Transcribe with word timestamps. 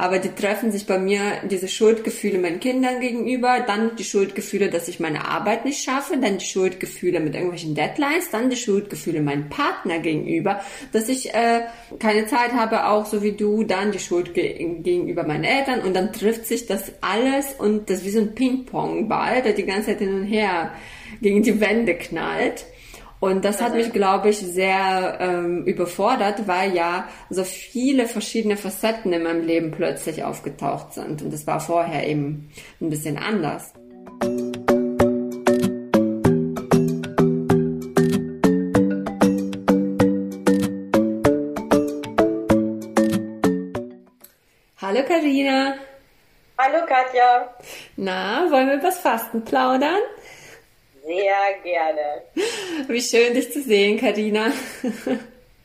aber 0.00 0.18
die 0.18 0.30
treffen 0.30 0.72
sich 0.72 0.86
bei 0.86 0.98
mir 0.98 1.20
diese 1.50 1.68
Schuldgefühle 1.68 2.38
meinen 2.38 2.58
Kindern 2.58 3.00
gegenüber, 3.00 3.60
dann 3.66 3.96
die 3.96 4.04
Schuldgefühle, 4.04 4.70
dass 4.70 4.88
ich 4.88 4.98
meine 4.98 5.28
Arbeit 5.28 5.66
nicht 5.66 5.84
schaffe, 5.84 6.16
dann 6.16 6.38
die 6.38 6.46
Schuldgefühle 6.46 7.20
mit 7.20 7.34
irgendwelchen 7.34 7.74
Deadlines, 7.74 8.30
dann 8.30 8.48
die 8.48 8.56
Schuldgefühle 8.56 9.20
meinem 9.20 9.50
Partner 9.50 9.98
gegenüber, 9.98 10.62
dass 10.92 11.10
ich 11.10 11.34
äh, 11.34 11.66
keine 11.98 12.26
Zeit 12.26 12.54
habe, 12.54 12.86
auch 12.86 13.04
so 13.04 13.22
wie 13.22 13.32
du, 13.32 13.62
dann 13.62 13.92
die 13.92 13.98
Schuld 13.98 14.32
ge 14.32 14.54
gegenüber 14.82 15.24
meinen 15.24 15.44
Eltern 15.44 15.82
und 15.82 15.94
dann 15.94 16.14
trifft 16.14 16.46
sich 16.46 16.66
das 16.66 16.92
alles 17.02 17.52
und 17.58 17.90
das 17.90 17.98
ist 17.98 18.06
wie 18.06 18.10
so 18.10 18.20
ein 18.20 18.34
Ping-Pong-Ball, 18.34 19.42
der 19.42 19.52
die 19.52 19.66
ganze 19.66 19.88
Zeit 19.88 19.98
hin 19.98 20.14
und 20.14 20.24
her 20.24 20.72
gegen 21.20 21.42
die 21.42 21.60
Wände 21.60 21.94
knallt. 21.94 22.64
Und 23.20 23.44
das 23.44 23.60
hat 23.60 23.74
mich, 23.74 23.92
glaube 23.92 24.30
ich, 24.30 24.38
sehr 24.38 25.18
ähm, 25.20 25.64
überfordert, 25.66 26.48
weil 26.48 26.74
ja 26.74 27.06
so 27.28 27.44
viele 27.44 28.06
verschiedene 28.06 28.56
Facetten 28.56 29.12
in 29.12 29.22
meinem 29.22 29.46
Leben 29.46 29.70
plötzlich 29.72 30.24
aufgetaucht 30.24 30.94
sind. 30.94 31.20
Und 31.20 31.30
das 31.30 31.46
war 31.46 31.60
vorher 31.60 32.08
eben 32.08 32.50
ein 32.80 32.88
bisschen 32.88 33.18
anders. 33.18 33.74
Hallo 44.80 45.00
Karina. 45.06 45.74
Hallo 46.56 46.86
Katja. 46.86 47.54
Na, 47.96 48.50
wollen 48.50 48.68
wir 48.68 48.76
übers 48.76 48.98
Fasten 48.98 49.44
plaudern? 49.44 50.00
Sehr 51.02 51.54
gerne. 51.62 52.22
Wie 52.88 53.00
schön, 53.00 53.34
dich 53.34 53.52
zu 53.52 53.62
sehen, 53.62 53.98
Karina. 53.98 54.52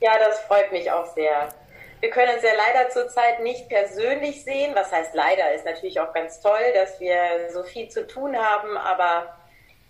Ja, 0.02 0.18
das 0.20 0.40
freut 0.42 0.72
mich 0.72 0.92
auch 0.92 1.14
sehr. 1.16 1.54
Wir 2.00 2.10
können 2.10 2.36
uns 2.36 2.44
ja 2.44 2.52
leider 2.56 2.90
zurzeit 2.90 3.42
nicht 3.42 3.68
persönlich 3.70 4.44
sehen. 4.44 4.76
Was 4.76 4.92
heißt 4.92 5.16
leider? 5.16 5.54
Ist 5.54 5.66
natürlich 5.66 6.00
auch 6.00 6.14
ganz 6.14 6.40
toll, 6.40 6.62
dass 6.76 7.00
wir 7.00 7.50
so 7.52 7.64
viel 7.64 7.90
zu 7.90 8.06
tun 8.06 8.36
haben, 8.38 8.78
aber 8.78 9.36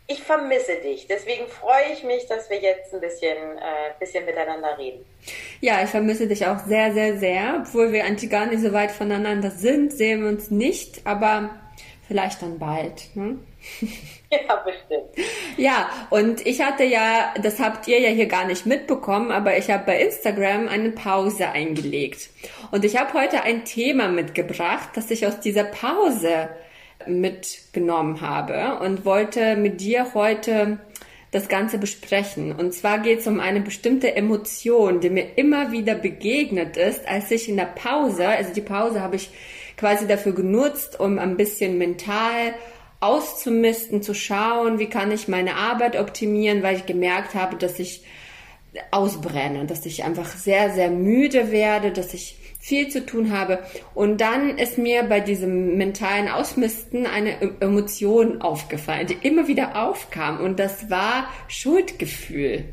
ich 0.07 0.21
vermisse 0.21 0.75
dich. 0.75 1.07
Deswegen 1.07 1.47
freue 1.47 1.91
ich 1.91 2.03
mich, 2.03 2.27
dass 2.27 2.49
wir 2.49 2.59
jetzt 2.59 2.93
ein 2.93 3.01
bisschen, 3.01 3.57
äh, 3.57 3.91
bisschen 3.99 4.25
miteinander 4.25 4.77
reden. 4.77 5.03
Ja, 5.61 5.83
ich 5.83 5.89
vermisse 5.89 6.27
dich 6.27 6.45
auch 6.45 6.59
sehr, 6.59 6.93
sehr, 6.93 7.17
sehr. 7.17 7.61
Obwohl 7.61 7.91
wir 7.91 8.05
eigentlich 8.05 8.29
gar 8.29 8.45
nicht 8.45 8.61
so 8.61 8.71
weit 8.71 8.91
voneinander 8.91 9.51
sind, 9.51 9.91
sehen 9.91 10.21
wir 10.21 10.29
uns 10.29 10.51
nicht, 10.51 11.05
aber 11.05 11.49
vielleicht 12.07 12.41
dann 12.41 12.59
bald. 12.59 13.15
Ne? 13.15 13.39
Ja, 14.47 14.55
bestimmt. 14.57 15.27
Ja, 15.57 15.89
und 16.09 16.45
ich 16.45 16.61
hatte 16.61 16.83
ja, 16.83 17.33
das 17.41 17.59
habt 17.59 17.87
ihr 17.87 17.99
ja 17.99 18.09
hier 18.09 18.25
gar 18.25 18.45
nicht 18.45 18.65
mitbekommen, 18.65 19.31
aber 19.31 19.57
ich 19.57 19.69
habe 19.69 19.85
bei 19.85 20.01
Instagram 20.01 20.67
eine 20.67 20.89
Pause 20.91 21.49
eingelegt. 21.49 22.29
Und 22.71 22.83
ich 22.83 22.97
habe 22.97 23.13
heute 23.13 23.43
ein 23.43 23.65
Thema 23.65 24.07
mitgebracht, 24.07 24.89
das 24.95 25.11
ich 25.11 25.25
aus 25.25 25.39
dieser 25.39 25.63
Pause 25.63 26.49
mitgenommen 27.07 28.21
habe 28.21 28.79
und 28.83 29.05
wollte 29.05 29.55
mit 29.55 29.79
dir 29.81 30.13
heute 30.13 30.79
das 31.31 31.49
Ganze 31.49 31.77
besprechen. 31.77 32.53
Und 32.53 32.73
zwar 32.73 32.99
geht 32.99 33.19
es 33.19 33.27
um 33.27 33.39
eine 33.39 33.59
bestimmte 33.59 34.15
Emotion, 34.15 35.01
die 35.01 35.09
mir 35.09 35.37
immer 35.37 35.71
wieder 35.71 35.95
begegnet 35.95 36.77
ist, 36.77 37.07
als 37.07 37.29
ich 37.29 37.49
in 37.49 37.57
der 37.57 37.65
Pause, 37.65 38.27
also 38.27 38.53
die 38.53 38.61
Pause 38.61 39.01
habe 39.01 39.17
ich 39.17 39.29
quasi 39.77 40.07
dafür 40.07 40.33
genutzt, 40.33 40.99
um 40.99 41.19
ein 41.19 41.35
bisschen 41.35 41.77
mental 41.77 42.53
auszumisten, 42.99 44.01
zu 44.01 44.13
schauen, 44.13 44.79
wie 44.79 44.89
kann 44.89 45.11
ich 45.11 45.27
meine 45.27 45.55
Arbeit 45.55 45.99
optimieren, 45.99 46.63
weil 46.63 46.77
ich 46.77 46.85
gemerkt 46.85 47.35
habe, 47.35 47.55
dass 47.55 47.79
ich 47.79 48.03
ausbrenne, 48.91 49.65
dass 49.65 49.85
ich 49.85 50.03
einfach 50.03 50.27
sehr, 50.27 50.73
sehr 50.73 50.89
müde 50.89 51.51
werde, 51.51 51.91
dass 51.91 52.13
ich 52.13 52.37
viel 52.59 52.89
zu 52.89 53.05
tun 53.05 53.31
habe. 53.31 53.59
Und 53.93 54.21
dann 54.21 54.57
ist 54.57 54.77
mir 54.77 55.03
bei 55.03 55.19
diesem 55.19 55.77
mentalen 55.77 56.27
Ausmisten 56.27 57.05
eine 57.05 57.39
Emotion 57.61 58.41
aufgefallen, 58.41 59.07
die 59.07 59.27
immer 59.27 59.47
wieder 59.47 59.87
aufkam. 59.87 60.39
Und 60.39 60.59
das 60.59 60.89
war 60.89 61.27
Schuldgefühl. 61.47 62.65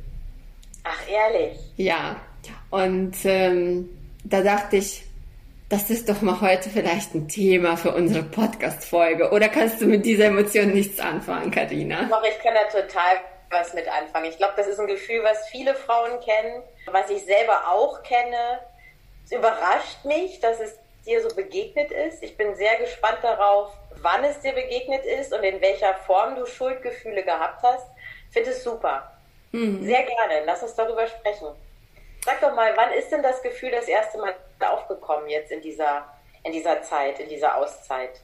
Ach, 0.84 0.98
ehrlich? 1.10 1.58
Ja. 1.76 2.16
Und 2.70 3.16
ähm, 3.24 3.90
da 4.24 4.40
dachte 4.40 4.78
ich, 4.78 5.04
das 5.72 5.88
ist 5.88 6.06
doch 6.06 6.20
mal 6.20 6.38
heute 6.42 6.68
vielleicht 6.68 7.14
ein 7.14 7.28
Thema 7.28 7.78
für 7.78 7.94
unsere 7.94 8.22
Podcast-Folge. 8.22 9.30
Oder 9.30 9.48
kannst 9.48 9.80
du 9.80 9.86
mit 9.86 10.04
dieser 10.04 10.26
Emotion 10.26 10.68
nichts 10.68 11.00
anfangen, 11.00 11.50
Karina? 11.50 12.04
Doch, 12.10 12.22
ich 12.24 12.38
kann 12.40 12.52
da 12.52 12.64
total 12.64 13.16
was 13.48 13.72
mit 13.72 13.88
anfangen. 13.88 14.26
Ich 14.26 14.36
glaube, 14.36 14.52
das 14.58 14.66
ist 14.66 14.78
ein 14.78 14.86
Gefühl, 14.86 15.24
was 15.24 15.48
viele 15.48 15.74
Frauen 15.74 16.20
kennen, 16.20 16.62
was 16.90 17.08
ich 17.08 17.24
selber 17.24 17.72
auch 17.72 18.02
kenne. 18.02 18.60
Es 19.24 19.32
überrascht 19.32 20.04
mich, 20.04 20.40
dass 20.40 20.60
es 20.60 20.78
dir 21.06 21.22
so 21.22 21.34
begegnet 21.34 21.90
ist. 21.90 22.22
Ich 22.22 22.36
bin 22.36 22.54
sehr 22.54 22.76
gespannt 22.76 23.20
darauf, 23.22 23.72
wann 24.02 24.24
es 24.24 24.40
dir 24.40 24.52
begegnet 24.52 25.06
ist 25.06 25.32
und 25.32 25.42
in 25.42 25.58
welcher 25.62 25.94
Form 26.06 26.36
du 26.36 26.44
Schuldgefühle 26.44 27.22
gehabt 27.22 27.62
hast. 27.62 27.86
Finde 28.30 28.50
es 28.50 28.62
super. 28.62 29.10
Mhm. 29.52 29.82
Sehr 29.86 30.02
gerne. 30.02 30.44
Lass 30.44 30.62
uns 30.62 30.74
darüber 30.74 31.06
sprechen. 31.06 31.46
Sag 32.24 32.40
doch 32.40 32.54
mal, 32.54 32.72
wann 32.76 32.92
ist 32.92 33.10
denn 33.10 33.22
das 33.22 33.42
Gefühl 33.42 33.70
das 33.70 33.88
erste 33.88 34.18
Mal 34.18 34.34
aufgekommen 34.60 35.28
jetzt 35.28 35.50
in 35.50 35.60
dieser, 35.60 36.06
in 36.44 36.52
dieser 36.52 36.82
Zeit, 36.82 37.18
in 37.18 37.28
dieser 37.28 37.56
Auszeit? 37.56 38.20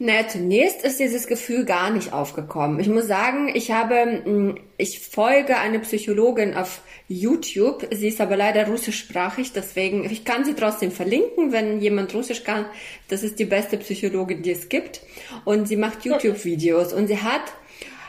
Naja, 0.00 0.28
zunächst 0.28 0.84
ist 0.84 1.00
dieses 1.00 1.26
Gefühl 1.26 1.64
gar 1.64 1.90
nicht 1.90 2.12
aufgekommen. 2.12 2.78
Ich 2.78 2.88
muss 2.88 3.08
sagen, 3.08 3.50
ich 3.52 3.72
habe, 3.72 4.22
hm, 4.24 4.60
ich 4.76 5.00
folge 5.00 5.58
eine 5.58 5.80
Psychologin 5.80 6.54
auf 6.56 6.82
YouTube. 7.08 7.88
Sie 7.90 8.08
ist 8.08 8.20
aber 8.20 8.36
leider 8.36 8.68
russischsprachig, 8.68 9.52
deswegen, 9.52 10.04
ich 10.04 10.24
kann 10.24 10.44
sie 10.44 10.54
trotzdem 10.54 10.92
verlinken, 10.92 11.52
wenn 11.52 11.80
jemand 11.80 12.14
Russisch 12.14 12.44
kann. 12.44 12.66
Das 13.08 13.24
ist 13.24 13.40
die 13.40 13.44
beste 13.44 13.76
Psychologin, 13.76 14.42
die 14.42 14.52
es 14.52 14.68
gibt. 14.68 15.00
Und 15.44 15.66
sie 15.66 15.76
macht 15.76 16.04
YouTube-Videos 16.04 16.92
und 16.92 17.08
sie 17.08 17.20
hat 17.20 17.42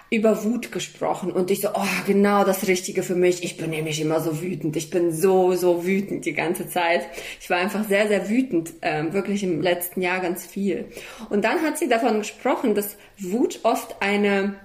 über 0.10 0.44
Wut 0.44 0.72
gesprochen 0.72 1.32
und 1.32 1.52
ich 1.52 1.62
so, 1.62 1.70
oh, 1.74 1.86
genau 2.08 2.44
das 2.44 2.68
Richtige 2.68 3.04
für 3.04 3.16
mich. 3.16 3.44
Ich 3.44 3.58
bin 3.58 3.70
nämlich 3.70 4.02
immer 4.02 4.22
so 4.22 4.42
wütend. 4.42 4.76
Ich 4.76 4.90
bin 4.90 5.12
so, 5.12 5.54
so 5.54 5.86
wütend 5.86 6.26
die 6.26 6.34
ganze 6.34 6.68
Zeit. 6.68 7.08
Ich 7.40 7.50
war 7.50 7.58
einfach 7.58 7.88
sehr, 7.88 8.08
sehr 8.08 8.28
wütend, 8.28 8.74
ähm, 8.82 9.14
wirklich 9.14 9.44
im 9.44 9.62
letzten 9.62 10.02
Jahr 10.02 10.20
ganz 10.20 10.46
viel. 10.46 10.86
Und 11.30 11.46
dann 11.46 11.62
hat 11.62 11.78
sie 11.78 11.88
davon 11.88 12.20
gesprochen, 12.20 12.74
dass 12.74 12.98
Wut 13.20 13.60
oft 13.64 14.02
eine 14.02 14.56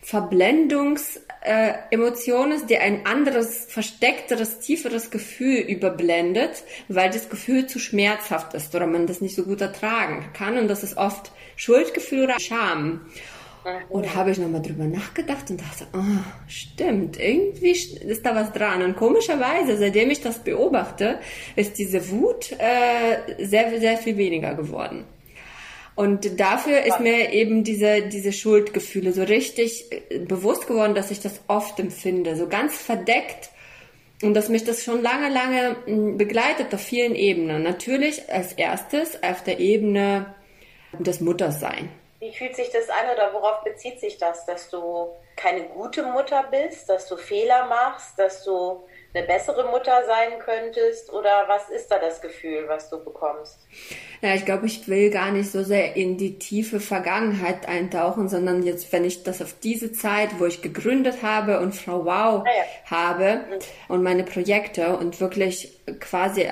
Verblendungsemotion 0.00 2.52
äh, 2.52 2.56
ist, 2.56 2.68
die 2.68 2.76
ein 2.76 3.06
anderes, 3.06 3.66
versteckteres, 3.68 4.58
tieferes 4.58 5.10
Gefühl 5.10 5.60
überblendet, 5.60 6.64
weil 6.88 7.10
das 7.10 7.30
Gefühl 7.30 7.68
zu 7.68 7.78
schmerzhaft 7.78 8.54
ist 8.54 8.74
oder 8.74 8.86
man 8.86 9.06
das 9.06 9.20
nicht 9.20 9.36
so 9.36 9.44
gut 9.44 9.60
ertragen 9.60 10.26
kann. 10.34 10.58
Und 10.58 10.68
das 10.68 10.82
ist 10.82 10.96
oft 10.96 11.30
Schuldgefühl 11.56 12.24
oder 12.24 12.40
Scham. 12.40 13.00
Und 13.88 14.14
habe 14.14 14.30
ich 14.30 14.38
nochmal 14.38 14.60
drüber 14.60 14.84
nachgedacht 14.84 15.50
und 15.50 15.60
dachte, 15.60 15.86
oh, 15.94 16.22
stimmt, 16.46 17.18
irgendwie 17.18 17.70
ist 17.70 18.26
da 18.26 18.34
was 18.34 18.52
dran. 18.52 18.82
Und 18.82 18.96
komischerweise, 18.96 19.78
seitdem 19.78 20.10
ich 20.10 20.20
das 20.20 20.38
beobachte, 20.38 21.18
ist 21.56 21.78
diese 21.78 22.10
Wut 22.10 22.52
äh, 22.52 23.44
sehr, 23.44 23.80
sehr 23.80 23.96
viel 23.96 24.16
weniger 24.16 24.54
geworden. 24.54 25.04
Und 25.94 26.40
dafür 26.40 26.82
ist 26.82 27.00
mir 27.00 27.32
eben 27.32 27.62
diese, 27.62 28.02
diese 28.02 28.32
Schuldgefühle 28.32 29.12
so 29.12 29.22
richtig 29.22 29.86
äh, 30.10 30.18
bewusst 30.18 30.66
geworden, 30.66 30.94
dass 30.94 31.10
ich 31.10 31.20
das 31.20 31.40
oft 31.46 31.78
empfinde, 31.78 32.36
so 32.36 32.48
ganz 32.48 32.76
verdeckt. 32.76 33.50
Und 34.22 34.34
dass 34.34 34.48
mich 34.48 34.64
das 34.64 34.84
schon 34.84 35.02
lange, 35.02 35.28
lange 35.28 35.76
hm, 35.86 36.18
begleitet 36.18 36.74
auf 36.74 36.80
vielen 36.80 37.14
Ebenen. 37.14 37.62
Natürlich 37.62 38.30
als 38.30 38.52
erstes 38.52 39.22
auf 39.22 39.42
der 39.42 39.60
Ebene 39.60 40.34
des 40.98 41.20
Muttersein. 41.20 41.88
Wie 42.24 42.32
fühlt 42.32 42.56
sich 42.56 42.70
das 42.70 42.88
an 42.88 43.10
oder 43.12 43.34
worauf 43.34 43.62
bezieht 43.64 44.00
sich 44.00 44.16
das, 44.16 44.46
dass 44.46 44.70
du 44.70 45.14
keine 45.36 45.64
gute 45.64 46.04
Mutter 46.04 46.42
bist, 46.50 46.88
dass 46.88 47.06
du 47.06 47.18
Fehler 47.18 47.66
machst, 47.66 48.18
dass 48.18 48.42
du 48.44 48.82
eine 49.14 49.26
bessere 49.26 49.64
Mutter 49.70 50.02
sein 50.06 50.38
könntest 50.40 51.12
oder 51.12 51.44
was 51.46 51.68
ist 51.68 51.88
da 51.88 51.98
das 51.98 52.20
Gefühl, 52.20 52.64
was 52.66 52.90
du 52.90 53.02
bekommst? 53.02 53.60
Ja, 54.20 54.34
ich 54.34 54.44
glaube, 54.44 54.66
ich 54.66 54.88
will 54.88 55.10
gar 55.10 55.30
nicht 55.30 55.50
so 55.52 55.62
sehr 55.62 55.94
in 55.94 56.16
die 56.16 56.38
tiefe 56.38 56.80
Vergangenheit 56.80 57.68
eintauchen, 57.68 58.28
sondern 58.28 58.62
jetzt, 58.64 58.92
wenn 58.92 59.04
ich 59.04 59.22
das 59.22 59.40
auf 59.40 59.54
diese 59.62 59.92
Zeit, 59.92 60.40
wo 60.40 60.46
ich 60.46 60.62
gegründet 60.62 61.22
habe 61.22 61.60
und 61.60 61.74
Frau 61.74 62.04
Wow 62.04 62.42
ah, 62.42 62.44
ja. 62.44 62.90
habe 62.90 63.36
mhm. 63.36 63.94
und 63.94 64.02
meine 64.02 64.24
Projekte 64.24 64.96
und 64.96 65.20
wirklich 65.20 65.80
quasi 66.00 66.50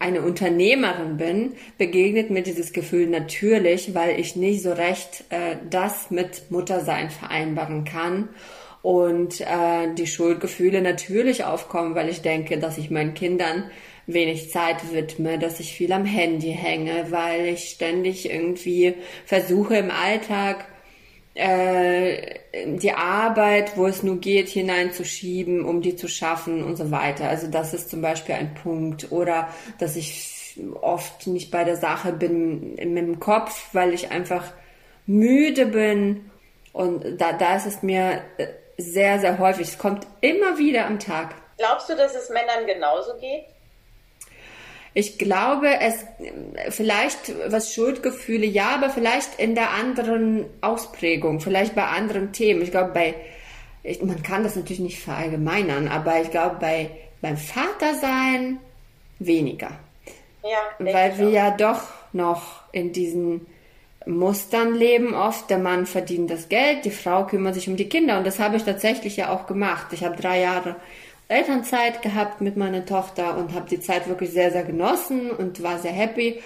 eine 0.00 0.22
Unternehmerin 0.22 1.16
bin, 1.16 1.56
begegnet 1.78 2.30
mir 2.30 2.42
dieses 2.42 2.72
Gefühl 2.72 3.06
natürlich, 3.06 3.94
weil 3.94 4.18
ich 4.18 4.34
nicht 4.34 4.62
so 4.62 4.72
recht 4.72 5.24
äh, 5.30 5.56
das 5.68 6.10
mit 6.10 6.50
Muttersein 6.50 7.10
vereinbaren 7.10 7.84
kann 7.84 8.30
und 8.82 9.40
äh, 9.40 9.92
die 9.94 10.06
Schuldgefühle 10.06 10.80
natürlich 10.80 11.44
aufkommen, 11.44 11.94
weil 11.94 12.08
ich 12.08 12.22
denke, 12.22 12.58
dass 12.58 12.78
ich 12.78 12.90
meinen 12.90 13.14
Kindern 13.14 13.70
wenig 14.06 14.50
Zeit 14.50 14.92
widme, 14.92 15.38
dass 15.38 15.60
ich 15.60 15.74
viel 15.74 15.92
am 15.92 16.04
Handy 16.04 16.52
hänge, 16.52 17.06
weil 17.10 17.46
ich 17.46 17.70
ständig 17.70 18.30
irgendwie 18.30 18.94
versuche 19.24 19.76
im 19.76 19.90
Alltag 19.90 20.66
äh, 21.34 22.40
die 22.66 22.92
Arbeit, 22.92 23.76
wo 23.76 23.86
es 23.86 24.02
nur 24.02 24.18
geht, 24.18 24.48
hineinzuschieben, 24.48 25.64
um 25.64 25.80
die 25.80 25.96
zu 25.96 26.08
schaffen 26.08 26.62
und 26.64 26.76
so 26.76 26.90
weiter. 26.90 27.28
Also 27.28 27.46
das 27.46 27.72
ist 27.72 27.90
zum 27.90 28.02
Beispiel 28.02 28.34
ein 28.34 28.54
Punkt. 28.54 29.12
Oder 29.12 29.48
dass 29.78 29.96
ich 29.96 30.58
oft 30.80 31.26
nicht 31.26 31.50
bei 31.50 31.64
der 31.64 31.76
Sache 31.76 32.12
bin 32.12 32.74
mit 32.74 32.98
dem 32.98 33.20
Kopf, 33.20 33.68
weil 33.72 33.94
ich 33.94 34.10
einfach 34.10 34.52
müde 35.06 35.66
bin. 35.66 36.30
Und 36.72 37.20
da, 37.20 37.32
da 37.32 37.56
ist 37.56 37.66
es 37.66 37.82
mir 37.82 38.22
äh, 38.38 38.46
sehr, 38.80 39.20
sehr 39.20 39.38
häufig. 39.38 39.68
Es 39.68 39.78
kommt 39.78 40.06
immer 40.20 40.58
wieder 40.58 40.86
am 40.86 40.98
Tag. 40.98 41.34
Glaubst 41.58 41.88
du, 41.88 41.96
dass 41.96 42.14
es 42.14 42.30
Männern 42.30 42.66
genauso 42.66 43.14
geht? 43.18 43.44
Ich 44.92 45.18
glaube, 45.18 45.68
es 45.80 46.04
vielleicht 46.70 47.32
was 47.50 47.72
Schuldgefühle, 47.72 48.46
ja, 48.46 48.70
aber 48.74 48.90
vielleicht 48.90 49.38
in 49.38 49.54
der 49.54 49.70
anderen 49.70 50.46
Ausprägung, 50.62 51.40
vielleicht 51.40 51.74
bei 51.76 51.84
anderen 51.84 52.32
Themen. 52.32 52.62
Ich 52.62 52.72
glaube, 52.72 52.92
bei 52.92 53.14
ich, 53.82 54.02
man 54.02 54.22
kann 54.22 54.42
das 54.42 54.56
natürlich 54.56 54.80
nicht 54.80 55.02
verallgemeinern, 55.02 55.88
aber 55.88 56.20
ich 56.20 56.30
glaube, 56.30 56.56
bei 56.60 56.90
beim 57.20 57.36
Vatersein 57.36 58.58
weniger. 59.18 59.70
Ja, 60.42 60.58
weil 60.78 61.18
wir 61.18 61.28
auch. 61.28 61.32
ja 61.32 61.50
doch 61.50 61.82
noch 62.12 62.62
in 62.72 62.92
diesen 62.92 63.46
Mustern 64.06 64.74
leben 64.74 65.14
oft. 65.14 65.50
Der 65.50 65.58
Mann 65.58 65.86
verdient 65.86 66.30
das 66.30 66.48
Geld, 66.48 66.84
die 66.84 66.90
Frau 66.90 67.26
kümmert 67.26 67.54
sich 67.54 67.68
um 67.68 67.76
die 67.76 67.88
Kinder 67.88 68.18
und 68.18 68.26
das 68.26 68.38
habe 68.38 68.56
ich 68.56 68.64
tatsächlich 68.64 69.16
ja 69.16 69.30
auch 69.30 69.46
gemacht. 69.46 69.92
Ich 69.92 70.04
habe 70.04 70.16
drei 70.16 70.40
Jahre 70.40 70.76
Elternzeit 71.28 72.02
gehabt 72.02 72.40
mit 72.40 72.56
meiner 72.56 72.84
Tochter 72.84 73.38
und 73.38 73.54
habe 73.54 73.68
die 73.68 73.80
Zeit 73.80 74.08
wirklich 74.08 74.30
sehr, 74.30 74.50
sehr 74.50 74.64
genossen 74.64 75.30
und 75.30 75.62
war 75.62 75.78
sehr 75.78 75.92
happy. 75.92 76.42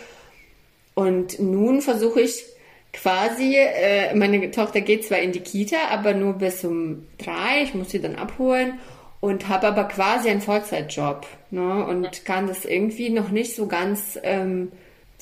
Und 0.94 1.40
nun 1.40 1.80
versuche 1.80 2.20
ich 2.20 2.44
quasi, 2.92 3.56
äh, 3.56 4.14
meine 4.14 4.50
Tochter 4.50 4.80
geht 4.80 5.04
zwar 5.04 5.18
in 5.18 5.32
die 5.32 5.40
Kita, 5.40 5.76
aber 5.90 6.14
nur 6.14 6.34
bis 6.34 6.64
um 6.64 7.06
drei, 7.18 7.62
ich 7.62 7.74
muss 7.74 7.90
sie 7.90 8.00
dann 8.00 8.14
abholen 8.14 8.78
und 9.20 9.48
habe 9.48 9.66
aber 9.66 9.84
quasi 9.84 10.28
einen 10.28 10.42
Vollzeitjob 10.42 11.26
ne, 11.50 11.86
und 11.86 12.24
kann 12.26 12.46
das 12.46 12.66
irgendwie 12.66 13.08
noch 13.08 13.30
nicht 13.30 13.56
so 13.56 13.66
ganz 13.66 14.18
ähm, 14.22 14.70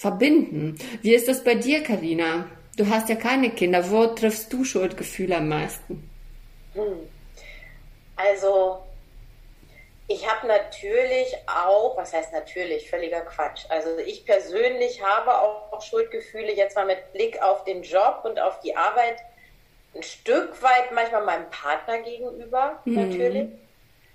verbinden. 0.03 0.79
Wie 1.01 1.15
ist 1.15 1.29
das 1.29 1.45
bei 1.45 1.55
dir, 1.55 1.83
Karina? 1.83 2.47
Du 2.77 2.89
hast 2.89 3.09
ja 3.09 3.15
keine 3.15 3.51
Kinder. 3.51 3.91
Wo 3.91 4.07
triffst 4.07 4.53
du 4.53 4.65
Schuldgefühle 4.65 5.37
am 5.37 5.49
meisten? 5.49 6.11
Hm. 6.75 7.09
Also 8.17 8.83
ich 10.09 10.29
habe 10.29 10.47
natürlich 10.49 11.35
auch, 11.47 11.97
was 11.97 12.13
heißt 12.13 12.33
natürlich, 12.33 12.91
völliger 12.91 13.21
Quatsch. 13.21 13.65
Also 13.69 13.97
ich 13.99 14.27
persönlich 14.27 15.01
habe 15.03 15.39
auch 15.39 15.81
Schuldgefühle 15.81 16.53
jetzt 16.53 16.77
mal 16.77 16.87
mit 16.87 17.13
Blick 17.13 17.41
auf 17.41 17.65
den 17.65 17.83
Job 17.83 18.23
und 18.25 18.41
auf 18.41 18.61
die 18.61 18.77
Arbeit 18.77 19.19
ein 19.95 20.03
Stück 20.03 20.63
weit 20.63 20.93
manchmal 20.93 21.25
meinem 21.25 21.49
Partner 21.51 21.99
gegenüber 21.99 22.81
mhm. 22.85 22.95
natürlich 22.95 23.49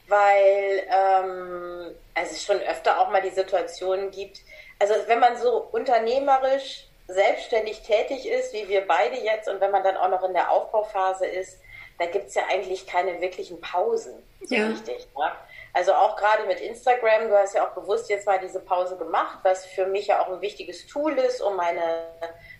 weil 0.07 0.83
ähm, 0.89 1.95
also 2.13 2.31
es 2.31 2.43
schon 2.43 2.59
öfter 2.59 2.99
auch 2.99 3.11
mal 3.11 3.21
die 3.21 3.29
Situation 3.29 4.11
gibt, 4.11 4.41
also 4.79 4.93
wenn 5.07 5.19
man 5.19 5.37
so 5.37 5.67
unternehmerisch 5.71 6.87
selbstständig 7.07 7.83
tätig 7.83 8.27
ist, 8.27 8.53
wie 8.53 8.67
wir 8.67 8.85
beide 8.85 9.17
jetzt, 9.17 9.47
und 9.47 9.61
wenn 9.61 9.71
man 9.71 9.83
dann 9.83 9.97
auch 9.97 10.09
noch 10.09 10.23
in 10.23 10.33
der 10.33 10.51
Aufbauphase 10.51 11.25
ist, 11.25 11.59
da 11.99 12.05
gibt 12.05 12.27
es 12.27 12.35
ja 12.35 12.43
eigentlich 12.49 12.85
keine 12.85 13.19
wirklichen 13.21 13.59
Pausen, 13.59 14.21
so 14.43 14.53
ja. 14.53 14.67
richtig. 14.67 15.07
Ne? 15.17 15.31
Also 15.73 15.93
auch 15.93 16.15
gerade 16.15 16.45
mit 16.45 16.59
Instagram, 16.59 17.27
du 17.29 17.37
hast 17.37 17.55
ja 17.55 17.67
auch 17.67 17.73
bewusst 17.73 18.09
jetzt 18.09 18.25
mal 18.25 18.39
diese 18.39 18.59
Pause 18.59 18.97
gemacht, 18.97 19.39
was 19.43 19.65
für 19.65 19.85
mich 19.85 20.07
ja 20.07 20.21
auch 20.21 20.27
ein 20.27 20.41
wichtiges 20.41 20.87
Tool 20.87 21.17
ist, 21.17 21.41
um 21.41 21.55
meine, 21.55 22.07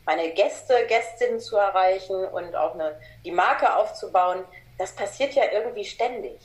meine 0.06 0.32
Gäste, 0.32 0.86
Gästinnen 0.88 1.40
zu 1.40 1.58
erreichen 1.58 2.26
und 2.26 2.56
auch 2.56 2.74
eine, 2.74 3.00
die 3.26 3.32
Marke 3.32 3.76
aufzubauen. 3.76 4.44
Das 4.78 4.92
passiert 4.96 5.34
ja 5.34 5.44
irgendwie 5.52 5.86
ständig. 5.86 6.40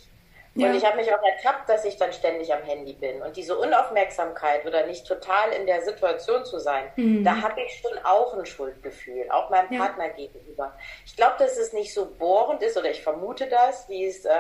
Ja. 0.54 0.68
Und 0.68 0.76
ich 0.76 0.84
habe 0.84 0.96
mich 0.96 1.12
auch 1.12 1.22
ertappt, 1.22 1.68
dass 1.68 1.84
ich 1.84 1.96
dann 1.96 2.12
ständig 2.12 2.52
am 2.52 2.62
Handy 2.62 2.92
bin. 2.92 3.22
Und 3.22 3.36
diese 3.36 3.56
Unaufmerksamkeit 3.56 4.66
oder 4.66 4.86
nicht 4.86 5.06
total 5.06 5.50
in 5.52 5.66
der 5.66 5.80
Situation 5.82 6.44
zu 6.44 6.58
sein, 6.58 6.84
mhm. 6.96 7.24
da 7.24 7.40
habe 7.40 7.60
ich 7.62 7.80
schon 7.80 7.98
auch 8.04 8.34
ein 8.36 8.44
Schuldgefühl, 8.44 9.30
auch 9.30 9.48
meinem 9.48 9.72
ja. 9.72 9.78
Partner 9.78 10.10
gegenüber. 10.10 10.76
Ich 11.06 11.16
glaube, 11.16 11.36
dass 11.38 11.56
es 11.56 11.72
nicht 11.72 11.94
so 11.94 12.06
bohrend 12.06 12.62
ist, 12.62 12.76
oder 12.76 12.90
ich 12.90 13.02
vermute 13.02 13.46
das, 13.46 13.88
wie 13.88 14.04
es 14.04 14.26
äh, 14.26 14.30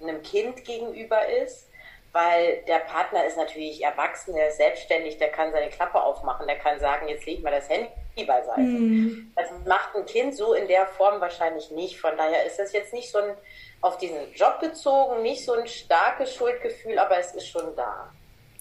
einem 0.00 0.22
Kind 0.22 0.64
gegenüber 0.64 1.26
ist, 1.28 1.68
weil 2.12 2.62
der 2.66 2.78
Partner 2.78 3.26
ist 3.26 3.36
natürlich 3.36 3.82
erwachsen, 3.82 4.34
der 4.34 4.48
ist 4.48 4.56
selbstständig, 4.56 5.18
der 5.18 5.28
kann 5.28 5.52
seine 5.52 5.68
Klappe 5.68 6.00
aufmachen, 6.00 6.46
der 6.46 6.58
kann 6.58 6.78
sagen, 6.78 7.08
jetzt 7.08 7.26
leg 7.26 7.42
mal 7.42 7.50
das 7.50 7.68
Handy 7.68 7.90
beiseite. 8.24 8.60
Mhm. 8.60 9.32
Das 9.36 9.50
macht 9.66 9.94
ein 9.94 10.06
Kind 10.06 10.34
so 10.34 10.54
in 10.54 10.66
der 10.66 10.86
Form 10.86 11.20
wahrscheinlich 11.20 11.70
nicht. 11.72 12.00
Von 12.00 12.16
daher 12.16 12.46
ist 12.46 12.58
das 12.58 12.72
jetzt 12.72 12.94
nicht 12.94 13.10
so 13.10 13.18
ein 13.18 13.34
auf 13.80 13.98
diesen 13.98 14.32
Job 14.34 14.60
bezogen, 14.60 15.22
nicht 15.22 15.44
so 15.44 15.52
ein 15.52 15.66
starkes 15.66 16.34
Schuldgefühl, 16.34 16.98
aber 16.98 17.18
es 17.18 17.34
ist 17.34 17.48
schon 17.48 17.74
da. 17.76 18.10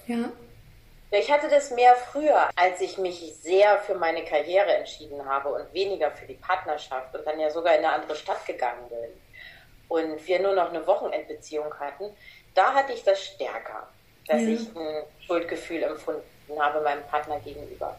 Ja. 0.08 0.32
Ich 1.12 1.32
hatte 1.32 1.48
das 1.48 1.72
mehr 1.72 1.96
früher, 1.96 2.50
als 2.56 2.82
ich 2.82 2.98
mich 2.98 3.36
sehr 3.42 3.80
für 3.80 3.96
meine 3.96 4.24
Karriere 4.26 4.74
entschieden 4.74 5.24
habe 5.26 5.50
und 5.50 5.74
weniger 5.74 6.12
für 6.12 6.26
die 6.26 6.34
Partnerschaft 6.34 7.16
und 7.16 7.26
dann 7.26 7.40
ja 7.40 7.50
sogar 7.50 7.74
in 7.76 7.86
eine 7.86 7.94
andere 7.94 8.16
Stadt 8.16 8.46
gegangen 8.46 8.90
bin 8.90 9.10
und 9.88 10.28
wir 10.28 10.40
nur 10.40 10.56
noch 10.56 10.70
eine 10.70 10.86
Wochenendbeziehung 10.86 11.74
hatten. 11.80 12.06
Da 12.54 12.74
hatte 12.74 12.94
ich 12.94 13.04
das 13.04 13.24
stärker, 13.24 13.88
dass 14.28 14.42
ja. 14.42 14.50
ich 14.50 14.76
ein 14.76 15.04
Schuldgefühl 15.26 15.84
empfunden 15.84 16.24
habe 16.60 16.82
meinem 16.82 17.04
Partner 17.04 17.40
gegenüber. 17.40 17.98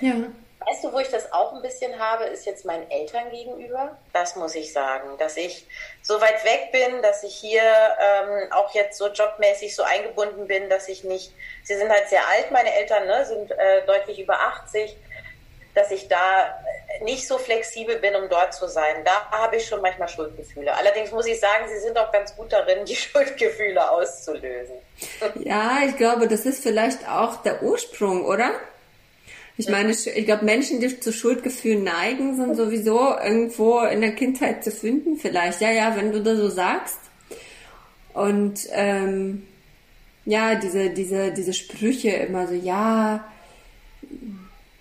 Ja. 0.00 0.14
Weißt 0.60 0.84
du, 0.84 0.92
wo 0.92 0.98
ich 0.98 1.08
das 1.08 1.30
auch 1.32 1.52
ein 1.52 1.62
bisschen 1.62 1.98
habe, 1.98 2.24
ist 2.24 2.46
jetzt 2.46 2.64
meinen 2.64 2.90
Eltern 2.90 3.30
gegenüber. 3.30 3.96
Das 4.12 4.34
muss 4.36 4.54
ich 4.54 4.72
sagen, 4.72 5.18
dass 5.18 5.36
ich 5.36 5.66
so 6.02 6.20
weit 6.20 6.42
weg 6.44 6.72
bin, 6.72 7.02
dass 7.02 7.22
ich 7.22 7.34
hier 7.34 7.62
ähm, 7.62 8.52
auch 8.52 8.72
jetzt 8.74 8.96
so 8.96 9.08
jobmäßig 9.08 9.74
so 9.74 9.82
eingebunden 9.82 10.46
bin, 10.46 10.70
dass 10.70 10.88
ich 10.88 11.04
nicht, 11.04 11.32
sie 11.64 11.76
sind 11.76 11.90
halt 11.90 12.08
sehr 12.08 12.26
alt, 12.28 12.50
meine 12.50 12.72
Eltern, 12.74 13.06
ne, 13.06 13.24
sind 13.26 13.50
äh, 13.50 13.84
deutlich 13.86 14.18
über 14.18 14.40
80, 14.40 14.96
dass 15.74 15.90
ich 15.90 16.08
da 16.08 16.56
nicht 17.02 17.26
so 17.26 17.38
flexibel 17.38 17.96
bin, 17.98 18.14
um 18.14 18.28
dort 18.28 18.54
zu 18.54 18.68
sein. 18.68 19.04
Da 19.04 19.30
habe 19.30 19.56
ich 19.56 19.66
schon 19.66 19.80
manchmal 19.82 20.08
Schuldgefühle. 20.08 20.72
Allerdings 20.72 21.10
muss 21.10 21.26
ich 21.26 21.40
sagen, 21.40 21.68
sie 21.68 21.80
sind 21.80 21.98
auch 21.98 22.12
ganz 22.12 22.34
gut 22.36 22.52
darin, 22.52 22.84
die 22.84 22.96
Schuldgefühle 22.96 23.90
auszulösen. 23.90 24.76
Ja, 25.40 25.80
ich 25.86 25.96
glaube, 25.96 26.28
das 26.28 26.46
ist 26.46 26.62
vielleicht 26.62 27.08
auch 27.08 27.42
der 27.42 27.62
Ursprung, 27.62 28.24
oder? 28.24 28.52
Ich 29.56 29.68
meine, 29.68 29.92
ich 29.92 30.24
glaube, 30.24 30.44
Menschen, 30.44 30.80
die 30.80 30.98
zu 30.98 31.12
Schuldgefühlen 31.12 31.84
neigen, 31.84 32.36
sind 32.36 32.56
sowieso 32.56 33.16
irgendwo 33.16 33.80
in 33.80 34.00
der 34.00 34.12
Kindheit 34.12 34.64
zu 34.64 34.72
finden, 34.72 35.16
vielleicht. 35.16 35.60
Ja, 35.60 35.70
ja, 35.70 35.96
wenn 35.96 36.10
du 36.10 36.22
das 36.22 36.38
so 36.38 36.48
sagst. 36.48 36.98
Und 38.12 38.66
ähm, 38.72 39.44
ja, 40.24 40.56
diese, 40.56 40.90
diese, 40.90 41.32
diese 41.32 41.52
Sprüche 41.52 42.10
immer 42.10 42.48
so, 42.48 42.54
ja, 42.54 43.24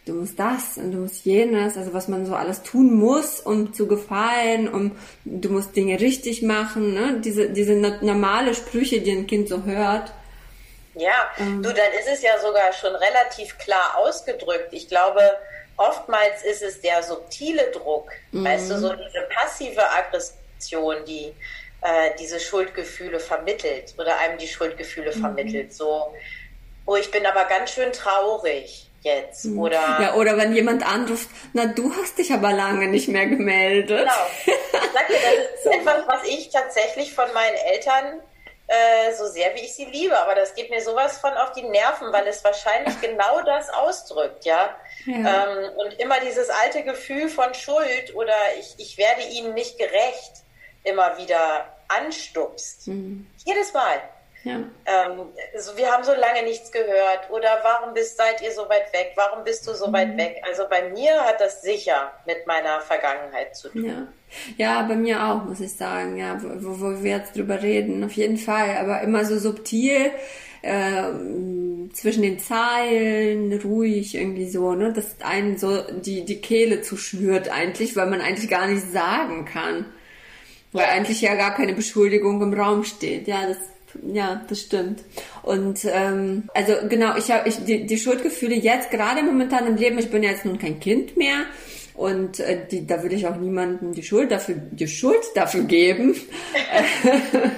du 0.05 0.13
musst 0.13 0.39
das 0.39 0.77
und 0.77 0.91
du 0.91 0.99
musst 0.99 1.23
jenes, 1.23 1.77
also 1.77 1.93
was 1.93 2.07
man 2.07 2.25
so 2.25 2.33
alles 2.33 2.63
tun 2.63 2.95
muss, 2.95 3.41
um 3.41 3.73
zu 3.73 3.87
gefallen, 3.87 4.67
um 4.67 4.91
du 5.23 5.49
musst 5.49 5.75
Dinge 5.75 5.99
richtig 5.99 6.41
machen, 6.41 6.95
ne? 6.95 7.21
Diese, 7.23 7.49
diese 7.49 7.75
normale 7.75 8.55
Sprüche, 8.55 9.01
die 9.01 9.11
ein 9.11 9.27
Kind 9.27 9.49
so 9.49 9.65
hört 9.65 10.13
ja, 10.95 11.31
ähm. 11.39 11.63
du, 11.63 11.73
dann 11.73 11.91
ist 11.99 12.07
es 12.07 12.21
ja 12.21 12.39
sogar 12.39 12.71
schon 12.73 12.95
relativ 12.95 13.57
klar 13.57 13.97
ausgedrückt. 13.97 14.69
Ich 14.71 14.87
glaube, 14.87 15.21
oftmals 15.77 16.43
ist 16.43 16.61
es 16.61 16.81
der 16.81 17.01
subtile 17.03 17.71
Druck, 17.71 18.11
mhm. 18.31 18.45
weißt 18.45 18.71
du, 18.71 18.79
so 18.79 18.93
diese 18.93 19.21
passive 19.29 19.81
Aggression, 19.89 21.03
die 21.05 21.33
äh, 21.81 22.11
diese 22.19 22.39
Schuldgefühle 22.39 23.19
vermittelt 23.19 23.93
oder 23.97 24.17
einem 24.19 24.37
die 24.37 24.47
Schuldgefühle 24.47 25.15
mhm. 25.15 25.19
vermittelt. 25.19 25.73
So, 25.73 26.13
oh, 26.85 26.95
ich 26.95 27.11
bin 27.11 27.25
aber 27.25 27.45
ganz 27.45 27.71
schön 27.71 27.91
traurig 27.91 28.89
jetzt. 29.01 29.45
Mhm. 29.45 29.59
Oder, 29.59 29.97
ja, 29.99 30.13
oder 30.15 30.37
wenn 30.37 30.53
jemand 30.53 30.85
anruft, 30.85 31.29
na, 31.53 31.65
du 31.65 31.91
hast 31.93 32.17
dich 32.17 32.31
aber 32.31 32.53
lange 32.53 32.87
nicht 32.87 33.09
mehr 33.09 33.25
gemeldet. 33.25 33.99
Genau. 33.99 34.11
Ich 34.45 34.53
sag 34.93 35.07
dir, 35.07 35.15
das 35.15 35.59
ist 35.59 35.79
etwas, 35.79 36.07
was 36.07 36.23
ich 36.27 36.49
tatsächlich 36.49 37.13
von 37.13 37.31
meinen 37.33 37.55
Eltern 37.55 38.21
äh, 38.67 39.13
so 39.13 39.27
sehr 39.27 39.53
wie 39.55 39.61
ich 39.61 39.75
sie 39.75 39.85
liebe. 39.85 40.17
Aber 40.17 40.35
das 40.35 40.55
geht 40.55 40.69
mir 40.69 40.81
sowas 40.81 41.17
von 41.17 41.33
auf 41.33 41.51
die 41.53 41.63
Nerven, 41.63 42.11
weil 42.11 42.27
es 42.27 42.43
wahrscheinlich 42.43 42.99
genau 43.01 43.41
das 43.41 43.69
ausdrückt, 43.69 44.45
ja. 44.45 44.75
ja. 45.05 45.47
Ähm, 45.47 45.71
und 45.77 45.99
immer 45.99 46.19
dieses 46.19 46.49
alte 46.49 46.83
Gefühl 46.83 47.29
von 47.29 47.53
Schuld 47.53 48.15
oder 48.15 48.35
ich, 48.59 48.75
ich 48.77 48.97
werde 48.97 49.23
ihnen 49.23 49.53
nicht 49.53 49.77
gerecht 49.77 50.43
immer 50.83 51.17
wieder 51.17 51.73
anstupst. 51.87 52.87
Mhm. 52.87 53.27
Jedes 53.45 53.73
Mal. 53.73 54.01
Ja. 54.43 54.55
Ähm, 54.55 55.21
so, 55.57 55.77
wir 55.77 55.89
haben 55.89 56.03
so 56.03 56.11
lange 56.11 56.43
nichts 56.43 56.71
gehört 56.71 57.29
oder 57.29 57.59
warum 57.63 57.93
bist, 57.93 58.17
seid 58.17 58.41
ihr 58.41 58.51
so 58.51 58.63
weit 58.63 58.91
weg? 58.91 59.13
Warum 59.15 59.43
bist 59.45 59.65
du 59.67 59.73
so 59.73 59.87
mhm. 59.87 59.93
weit 59.93 60.17
weg? 60.17 60.41
Also 60.45 60.63
bei 60.69 60.89
mir 60.89 61.21
hat 61.21 61.39
das 61.39 61.61
sicher 61.61 62.11
mit 62.25 62.45
meiner 62.45 62.81
Vergangenheit 62.81 63.55
zu 63.55 63.69
tun. 63.69 63.85
Ja. 63.85 64.07
Ja, 64.57 64.81
bei 64.81 64.95
mir 64.95 65.23
auch, 65.23 65.45
muss 65.45 65.59
ich 65.59 65.73
sagen, 65.73 66.17
ja, 66.17 66.41
wo, 66.41 66.79
wo 66.81 67.03
wir 67.03 67.17
jetzt 67.17 67.35
drüber 67.35 67.61
reden, 67.61 68.03
auf 68.03 68.13
jeden 68.13 68.37
Fall, 68.37 68.77
aber 68.77 69.01
immer 69.01 69.25
so 69.25 69.37
subtil, 69.37 70.11
äh, 70.63 71.03
zwischen 71.93 72.23
den 72.23 72.39
Zeilen, 72.39 73.53
ruhig 73.61 74.15
irgendwie 74.15 74.49
so, 74.49 74.73
ne, 74.73 74.91
dass 74.91 75.21
einen 75.21 75.57
so 75.57 75.81
die, 75.91 76.25
die 76.25 76.41
Kehle 76.41 76.81
zuschnürt 76.81 77.49
eigentlich, 77.49 77.95
weil 77.95 78.07
man 78.07 78.21
eigentlich 78.21 78.49
gar 78.49 78.67
nicht 78.67 78.91
sagen 78.91 79.45
kann. 79.45 79.85
Weil 80.71 80.85
ja. 80.85 80.89
eigentlich 80.89 81.21
ja 81.21 81.35
gar 81.35 81.53
keine 81.53 81.73
Beschuldigung 81.73 82.41
im 82.41 82.53
Raum 82.53 82.83
steht. 82.83 83.27
Ja, 83.27 83.45
das 83.45 83.57
Ja, 84.01 84.43
das 84.47 84.61
stimmt. 84.61 85.03
Und 85.43 85.85
ähm, 85.85 86.49
also 86.53 86.73
genau, 86.89 87.15
ich 87.17 87.31
habe 87.31 87.47
ich, 87.47 87.63
die, 87.63 87.85
die 87.85 87.97
Schuldgefühle 87.97 88.55
jetzt 88.55 88.91
gerade 88.91 89.23
momentan 89.23 89.67
im 89.67 89.75
Leben, 89.75 89.99
ich 89.99 90.09
bin 90.09 90.23
ja 90.23 90.31
jetzt 90.31 90.45
nun 90.45 90.57
kein 90.57 90.79
Kind 90.79 91.17
mehr, 91.17 91.45
und 91.95 92.39
äh, 92.39 92.65
die, 92.69 92.87
da 92.87 93.03
würde 93.03 93.15
ich 93.15 93.27
auch 93.27 93.35
niemandem 93.35 93.93
die 93.93 94.03
Schuld 94.03 94.31
dafür, 94.31 94.55
die 94.55 94.87
Schuld 94.87 95.21
dafür 95.35 95.63
geben. 95.63 96.15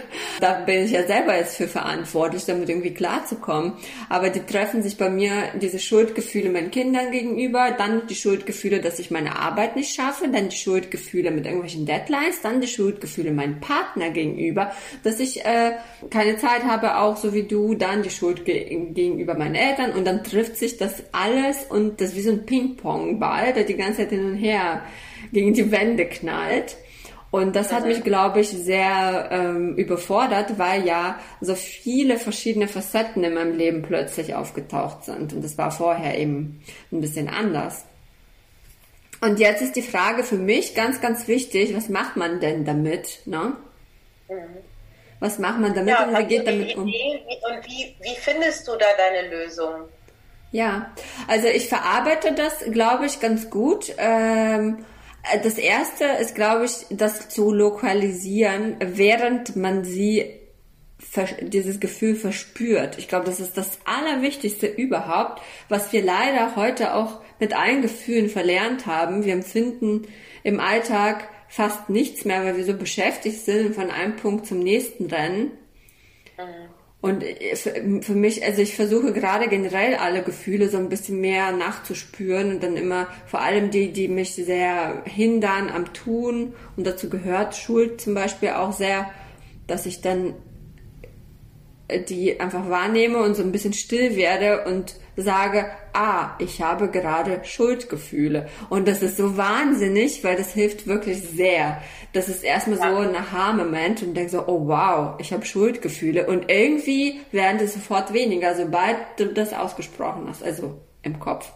da 0.46 0.60
bin 0.60 0.86
ich 0.86 0.92
ja 0.92 1.08
selber 1.08 1.36
jetzt 1.36 1.58
für 1.58 1.68
verantwortlich, 1.68 2.46
damit 2.46 2.70
irgendwie 2.70 2.94
klarzukommen. 2.94 3.74
Aber 4.10 4.30
die 4.30 4.42
treffen 4.42 4.84
sich 4.84 4.96
bei 4.96 5.10
mir 5.10 5.32
diese 5.60 5.80
Schuldgefühle 5.80 6.52
meinen 6.52 6.70
Kindern 6.70 7.10
gegenüber, 7.10 7.72
dann 7.76 8.06
die 8.06 8.14
Schuldgefühle, 8.14 8.80
dass 8.80 9.00
ich 9.00 9.10
meine 9.10 9.40
Arbeit 9.40 9.76
nicht 9.76 9.96
schaffe, 9.96 10.28
dann 10.28 10.50
die 10.50 10.56
Schuldgefühle 10.56 11.32
mit 11.32 11.46
irgendwelchen 11.46 11.88
Deadlines, 11.88 12.42
dann 12.44 12.62
die 12.62 12.68
Schuldgefühle 12.68 13.32
meinem 13.32 13.60
Partner 13.60 14.12
gegenüber, 14.12 14.72
dass 15.04 15.20
ich 15.20 15.44
äh, 15.44 15.72
keine 16.12 16.38
Zeit 16.38 16.64
habe, 16.64 17.00
auch 17.00 17.18
so 17.18 17.34
wie 17.34 17.44
du, 17.44 17.74
dann 17.74 18.04
die 18.04 18.12
Schuld 18.12 18.46
ge 18.46 18.66
gegenüber 18.94 19.34
meinen 19.34 19.56
Eltern 19.56 19.94
und 19.94 20.06
dann 20.06 20.24
trifft 20.24 20.58
sich 20.58 20.78
das 20.78 21.06
alles 21.12 21.66
und 21.70 22.02
das 22.02 22.10
ist 22.10 22.18
wie 22.18 22.22
so 22.22 22.32
ein 22.32 22.46
Ping-Pong-Ball, 22.46 23.54
der 23.54 23.64
die 23.64 23.78
ganze 23.78 24.02
Zeit 24.02 24.12
in 24.12 24.26
und 24.26 24.36
her 24.36 24.84
gegen 25.34 25.54
die 25.54 25.72
Wände 25.72 26.06
knallt. 26.06 26.78
Und 27.36 27.54
das 27.58 27.74
hat 27.74 27.86
mich, 27.86 28.02
glaube 28.02 28.40
ich, 28.40 28.48
sehr 28.48 29.28
ähm, 29.30 29.76
überfordert, 29.76 30.58
weil 30.58 30.86
ja 30.86 31.20
so 31.42 31.54
viele 31.54 32.18
verschiedene 32.18 32.70
Facetten 32.70 33.26
in 33.26 33.34
meinem 33.34 33.58
Leben 33.58 33.82
plötzlich 33.82 34.36
aufgetaucht 34.36 35.04
sind. 35.04 35.34
Und 35.34 35.44
das 35.44 35.58
war 35.58 35.70
vorher 35.70 36.18
eben 36.18 36.64
ein 36.94 37.02
bisschen 37.02 37.28
anders. 37.28 37.84
Und 39.20 39.42
jetzt 39.42 39.62
ist 39.62 39.76
die 39.76 39.82
Frage 39.82 40.24
für 40.24 40.38
mich 40.38 40.76
ganz, 40.76 41.02
ganz 41.02 41.28
wichtig, 41.28 41.76
was 41.76 41.90
macht 41.90 42.16
man 42.16 42.40
denn 42.40 42.64
damit? 42.64 43.20
Ne? 43.26 43.58
Mhm. 44.30 44.36
Was 45.20 45.38
macht 45.38 45.60
man 45.60 45.74
damit 45.74 45.90
ja, 45.90 46.06
und 46.08 46.18
wie 46.18 46.24
geht 46.28 46.48
damit 46.48 46.74
um? 46.78 46.84
und 46.84 46.92
wie, 46.92 47.98
wie 48.00 48.16
findest 48.16 48.66
du 48.66 48.72
da 48.78 48.86
deine 48.98 49.28
Lösung? 49.28 49.90
Ja, 50.54 50.90
also 51.28 51.50
ich 51.50 51.68
verarbeite 51.68 52.32
das, 52.32 52.60
glaube 52.72 53.08
ich, 53.08 53.20
ganz 53.20 53.50
gut. 53.50 53.94
Ähm, 53.98 54.86
das 55.44 55.58
erste 55.58 56.06
ist, 56.06 56.36
glaube 56.36 56.66
ich, 56.66 56.86
das 56.90 57.30
zu 57.30 57.52
lokalisieren, 57.52 58.76
während 58.80 59.56
man 59.56 59.84
sie 59.84 60.26
dieses 61.42 61.80
Gefühl 61.80 62.16
verspürt. 62.16 62.98
Ich 62.98 63.08
glaube, 63.08 63.26
das 63.26 63.40
ist 63.40 63.58
das 63.58 63.80
Allerwichtigste 63.86 64.68
überhaupt, 64.68 65.42
was 65.70 65.94
wir 65.94 66.04
leider 66.04 66.56
heute 66.56 66.96
auch 66.96 67.22
mit 67.40 67.56
allen 67.56 67.82
Gefühlen 67.82 68.30
verlernt 68.30 68.86
haben. 68.86 69.24
Wir 69.24 69.34
empfinden 69.34 70.08
im 70.44 70.60
Alltag 70.60 71.30
fast 71.48 71.90
nichts 71.90 72.26
mehr, 72.26 72.44
weil 72.44 72.58
wir 72.58 72.66
so 72.66 72.74
beschäftigt 72.74 73.46
sind 73.46 73.68
und 73.68 73.76
von 73.76 73.92
einem 73.92 74.16
Punkt 74.16 74.46
zum 74.46 74.60
nächsten 74.60 75.06
rennen. 75.06 75.52
Mhm. 76.38 76.75
Und 77.06 77.22
äh, 77.22 77.56
für 78.02 78.16
mich, 78.16 78.44
also 78.44 78.64
ich 78.64 78.76
versuche 78.76 79.14
gerade 79.14 79.48
generell 79.48 79.94
alle 79.94 80.24
Gefühle 80.24 80.70
so 80.70 80.80
ein 80.80 80.90
bisschen 80.90 81.22
mehr 81.22 81.52
nachzuspüren 81.52 82.56
und 82.56 82.64
dann 82.64 82.78
immer 82.78 83.06
vor 83.28 83.42
allem 83.42 83.70
die, 83.70 83.94
die 83.94 84.08
mich 84.08 84.34
sehr 84.34 85.04
hindern 85.06 85.70
am 85.70 85.94
Tun. 85.94 86.56
Und 86.76 86.88
dazu 86.88 87.08
gehört 87.08 87.56
Schuld 87.56 88.02
zum 88.02 88.16
Beispiel 88.16 88.50
auch 88.50 88.74
sehr, 88.74 89.12
dass 89.68 89.86
ich 89.86 90.02
dann 90.02 90.34
die 92.10 92.40
einfach 92.40 92.72
wahrnehme 92.72 93.20
und 93.20 93.36
so 93.36 93.44
ein 93.44 93.52
bisschen 93.52 93.74
still 93.74 94.16
werde 94.16 94.66
und 94.66 94.96
sage, 95.16 95.66
ah, 95.94 96.36
ich 96.40 96.62
habe 96.62 96.90
gerade 96.90 97.44
Schuldgefühle. 97.44 98.50
Und 98.70 98.88
das 98.88 99.02
ist 99.02 99.18
so 99.18 99.38
wahnsinnig, 99.38 100.24
weil 100.24 100.36
das 100.36 100.52
hilft 100.52 100.88
wirklich 100.88 101.22
sehr. 101.22 101.82
Das 102.14 102.28
ist 102.28 102.44
erstmal 102.44 102.78
so 102.78 102.98
ein 102.98 103.16
Aha-Moment 103.16 104.04
und 104.04 104.14
denke 104.14 104.32
so, 104.32 104.44
oh 104.48 104.68
wow, 104.68 105.16
ich 105.20 105.32
habe 105.34 105.46
Schuldgefühle. 105.46 106.28
Und 106.28 106.50
irgendwie 106.50 107.22
werden 107.32 107.58
die 107.58 107.68
sofort 107.68 108.14
weniger, 108.14 108.56
sobald 108.56 108.98
du 109.18 109.28
das 109.28 109.54
ausgesprochen 109.54 110.28
hast, 110.30 110.44
also 110.44 110.80
im 111.04 111.20
Kopf. 111.20 111.52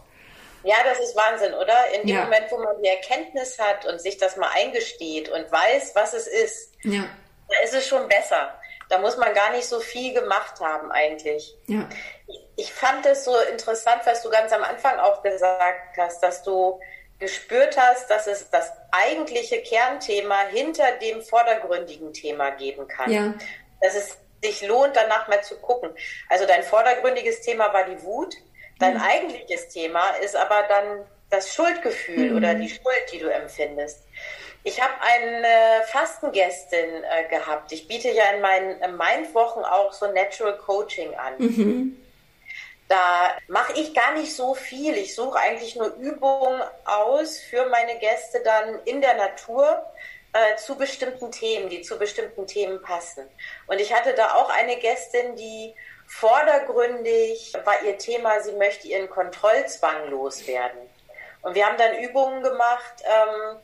Ja, 0.63 0.75
das 0.83 0.99
ist 0.99 1.15
Wahnsinn, 1.15 1.53
oder? 1.53 1.75
In 1.95 2.07
dem 2.07 2.15
ja. 2.15 2.23
Moment, 2.23 2.45
wo 2.51 2.57
man 2.57 2.81
die 2.81 2.89
Erkenntnis 2.89 3.57
hat 3.59 3.85
und 3.85 4.01
sich 4.01 4.17
das 4.17 4.35
mal 4.35 4.49
eingesteht 4.55 5.29
und 5.29 5.51
weiß, 5.51 5.91
was 5.95 6.13
es 6.13 6.27
ist, 6.27 6.73
ja. 6.83 7.05
da 7.47 7.63
ist 7.63 7.73
es 7.73 7.87
schon 7.87 8.07
besser. 8.07 8.58
Da 8.89 8.97
muss 8.97 9.17
man 9.17 9.33
gar 9.33 9.51
nicht 9.51 9.67
so 9.67 9.79
viel 9.79 10.13
gemacht 10.13 10.59
haben 10.59 10.91
eigentlich. 10.91 11.55
Ja. 11.67 11.87
Ich 12.55 12.73
fand 12.73 13.05
es 13.05 13.23
so 13.23 13.37
interessant, 13.51 14.01
was 14.05 14.23
du 14.23 14.29
ganz 14.29 14.51
am 14.51 14.63
Anfang 14.63 14.99
auch 14.99 15.21
gesagt 15.21 15.97
hast, 15.97 16.21
dass 16.21 16.43
du 16.43 16.79
gespürt 17.19 17.77
hast, 17.77 18.09
dass 18.09 18.27
es 18.27 18.49
das 18.49 18.71
eigentliche 18.91 19.61
Kernthema 19.61 20.39
hinter 20.51 20.91
dem 20.93 21.21
vordergründigen 21.21 22.13
Thema 22.13 22.49
geben 22.51 22.87
kann. 22.87 23.11
Ja. 23.11 23.33
Dass 23.81 23.95
es 23.95 24.17
sich 24.41 24.65
lohnt, 24.65 24.95
danach 24.95 25.27
mal 25.27 25.43
zu 25.43 25.57
gucken. 25.57 25.91
Also 26.29 26.45
dein 26.45 26.63
vordergründiges 26.63 27.41
Thema 27.41 27.73
war 27.73 27.85
die 27.85 28.01
Wut. 28.03 28.35
Dein 28.79 28.95
mhm. 28.95 29.03
eigentliches 29.03 29.67
Thema 29.67 30.11
ist 30.21 30.35
aber 30.35 30.63
dann 30.67 31.05
das 31.29 31.53
Schuldgefühl 31.53 32.31
mhm. 32.31 32.37
oder 32.37 32.55
die 32.55 32.69
Schuld, 32.69 33.03
die 33.11 33.19
du 33.19 33.27
empfindest. 33.27 34.03
Ich 34.63 34.81
habe 34.81 34.93
eine 35.01 35.83
Fastengästin 35.87 37.03
äh, 37.03 37.27
gehabt. 37.29 37.71
Ich 37.71 37.87
biete 37.87 38.11
ja 38.11 38.31
in 38.31 38.41
meinen 38.41 38.97
Mindwochen 38.97 39.63
auch 39.63 39.93
so 39.93 40.11
Natural 40.11 40.57
Coaching 40.57 41.15
an. 41.15 41.33
Mhm. 41.37 42.05
Da 42.89 43.37
mache 43.47 43.73
ich 43.79 43.93
gar 43.93 44.13
nicht 44.13 44.35
so 44.35 44.55
viel. 44.55 44.97
Ich 44.97 45.15
suche 45.15 45.37
eigentlich 45.37 45.75
nur 45.75 45.93
Übungen 45.95 46.61
aus 46.85 47.39
für 47.39 47.67
meine 47.67 47.99
Gäste 47.99 48.41
dann 48.43 48.79
in 48.85 48.99
der 48.99 49.13
Natur 49.13 49.85
äh, 50.33 50.55
zu 50.57 50.75
bestimmten 50.75 51.31
Themen, 51.31 51.69
die 51.69 51.81
zu 51.81 51.97
bestimmten 51.97 52.47
Themen 52.47 52.81
passen. 52.81 53.27
Und 53.67 53.79
ich 53.79 53.93
hatte 53.93 54.13
da 54.13 54.33
auch 54.35 54.49
eine 54.49 54.77
Gästin, 54.77 55.35
die 55.35 55.73
vordergründig 56.07 57.53
war 57.63 57.81
ihr 57.83 57.97
Thema, 57.97 58.41
sie 58.41 58.53
möchte 58.53 58.87
ihren 58.87 59.09
Kontrollzwang 59.09 60.09
loswerden. 60.09 60.81
Und 61.41 61.55
wir 61.55 61.65
haben 61.65 61.77
dann 61.77 61.97
Übungen 61.97 62.43
gemacht, 62.43 63.03
ähm, 63.05 63.57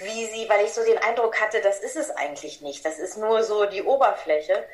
wie 0.00 0.26
sie, 0.26 0.48
weil 0.48 0.64
ich 0.64 0.72
so 0.72 0.84
den 0.84 0.98
Eindruck 0.98 1.40
hatte, 1.40 1.60
das 1.60 1.80
ist 1.80 1.96
es 1.96 2.10
eigentlich 2.10 2.60
nicht, 2.60 2.84
das 2.84 2.98
ist 2.98 3.16
nur 3.16 3.42
so 3.42 3.66
die 3.66 3.82
Oberfläche, 3.82 4.64